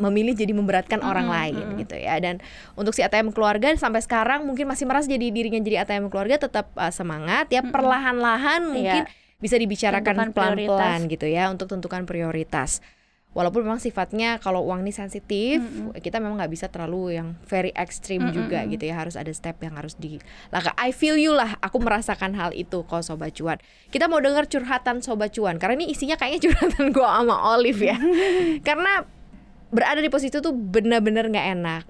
memilih 0.00 0.32
jadi 0.32 0.52
memberatkan 0.52 1.00
orang 1.00 1.28
Mm-mm, 1.28 1.36
lain 1.40 1.64
mm-mm. 1.64 1.80
gitu 1.80 1.96
ya. 1.96 2.20
Dan 2.20 2.44
untuk 2.76 2.92
si 2.92 3.00
ATM 3.00 3.32
keluarga 3.32 3.72
sampai 3.72 4.04
sekarang 4.04 4.44
mungkin 4.44 4.68
masih 4.68 4.84
merasa 4.84 5.08
jadi 5.08 5.32
dirinya 5.32 5.64
jadi 5.64 5.88
ATM 5.88 6.12
keluarga 6.12 6.36
tetap 6.44 6.68
uh, 6.76 6.92
semangat 6.92 7.48
ya 7.48 7.64
perlahan-lahan 7.64 8.68
mungkin 8.68 9.08
bisa 9.40 9.56
dibicarakan 9.56 10.30
pelan-pelan 10.36 11.08
gitu 11.08 11.26
ya 11.26 11.48
untuk 11.48 11.66
tentukan 11.66 12.04
prioritas. 12.04 12.84
Walaupun 13.30 13.62
memang 13.62 13.78
sifatnya 13.78 14.42
kalau 14.42 14.66
uang 14.66 14.82
ini 14.82 14.90
sensitif 14.90 15.62
kita 16.02 16.18
memang 16.18 16.42
nggak 16.42 16.50
bisa 16.50 16.66
terlalu 16.66 17.14
yang 17.14 17.38
very 17.46 17.70
extreme 17.78 18.26
juga 18.34 18.66
gitu 18.66 18.90
ya. 18.90 18.98
Harus 18.98 19.14
ada 19.14 19.30
step 19.30 19.62
yang 19.62 19.78
harus 19.78 19.94
di 19.94 20.18
lah 20.50 20.74
I 20.74 20.90
feel 20.90 21.14
you 21.14 21.30
lah. 21.30 21.54
Aku 21.62 21.78
merasakan 21.78 22.34
hal 22.34 22.50
itu 22.58 22.82
kok 22.82 23.06
sobat 23.06 23.38
cuan. 23.38 23.62
Kita 23.94 24.10
mau 24.10 24.18
dengar 24.18 24.50
curhatan 24.50 24.98
sobat 24.98 25.30
cuan 25.30 25.62
karena 25.62 25.78
ini 25.78 25.94
isinya 25.94 26.18
kayaknya 26.18 26.42
curhatan 26.50 26.90
gua 26.90 27.22
sama 27.22 27.54
Olive 27.54 27.78
ya. 27.78 27.96
Karena 28.68 29.06
berada 29.70 30.02
di 30.02 30.10
posisi 30.10 30.34
itu 30.34 30.42
tuh 30.42 30.50
benar-benar 30.50 31.30
nggak 31.30 31.46
enak. 31.54 31.82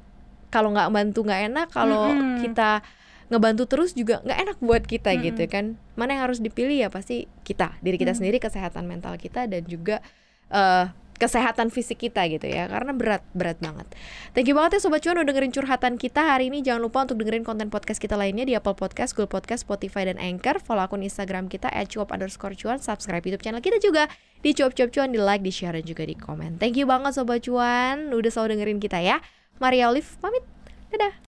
Kalau 0.53 0.77
nggak 0.77 0.93
bantu 0.93 1.25
nggak 1.25 1.43
enak 1.49 1.69
kalau 1.73 2.13
Mm-mm. 2.13 2.45
kita 2.45 2.85
ngebantu 3.31 3.65
terus 3.71 3.95
juga 3.95 4.19
nggak 4.27 4.39
enak 4.43 4.57
buat 4.59 4.83
kita 4.85 5.15
gitu 5.23 5.47
kan. 5.47 5.79
Mana 5.95 6.19
yang 6.19 6.27
harus 6.27 6.43
dipilih 6.43 6.77
ya 6.77 6.89
pasti 6.91 7.31
kita 7.47 7.79
diri 7.81 7.97
kita 7.97 8.13
sendiri 8.13 8.43
kesehatan 8.43 8.85
mental 8.91 9.15
kita 9.17 9.47
dan 9.47 9.63
juga 9.65 10.03
eh, 10.51 10.91
kesehatan 11.21 11.69
fisik 11.69 12.09
kita 12.09 12.25
gitu 12.33 12.49
ya 12.49 12.65
karena 12.65 12.97
berat 12.97 13.21
berat 13.37 13.61
banget. 13.61 13.85
Thank 14.33 14.49
you 14.49 14.57
banget 14.57 14.81
ya 14.81 14.89
sobat 14.89 15.05
cuan 15.05 15.21
udah 15.21 15.29
dengerin 15.29 15.53
curhatan 15.53 16.01
kita 16.01 16.25
hari 16.25 16.49
ini. 16.49 16.65
Jangan 16.65 16.81
lupa 16.81 17.05
untuk 17.05 17.21
dengerin 17.21 17.45
konten 17.45 17.69
podcast 17.69 18.01
kita 18.01 18.17
lainnya 18.17 18.49
di 18.49 18.57
Apple 18.57 18.73
Podcast, 18.73 19.13
Google 19.13 19.29
Podcast, 19.29 19.69
Spotify 19.69 20.09
dan 20.09 20.17
Anchor. 20.17 20.57
Follow 20.65 20.89
akun 20.89 21.05
Instagram 21.05 21.53
kita 21.53 21.69
@cuap 21.93 22.09
underscore 22.17 22.57
cuan 22.57 22.81
subscribe 22.81 23.21
YouTube 23.21 23.45
channel 23.45 23.61
kita 23.61 23.77
juga 23.79 24.09
di 24.41 24.57
cuap 24.57 24.73
cuap 24.73 24.89
cuan 24.89 25.13
di 25.13 25.21
like 25.21 25.45
di 25.45 25.53
share 25.53 25.77
dan 25.77 25.85
juga 25.85 26.09
di 26.09 26.17
komen 26.17 26.57
thank 26.57 26.73
you 26.81 26.89
banget 26.89 27.13
sobat 27.13 27.45
cuan 27.45 28.09
udah 28.09 28.31
selalu 28.33 28.57
dengerin 28.57 28.81
kita 28.81 28.99
ya. 29.05 29.21
Maria 29.61 29.93
Olive 29.93 30.09
pamit. 30.25 30.43
Dadah 30.89 31.13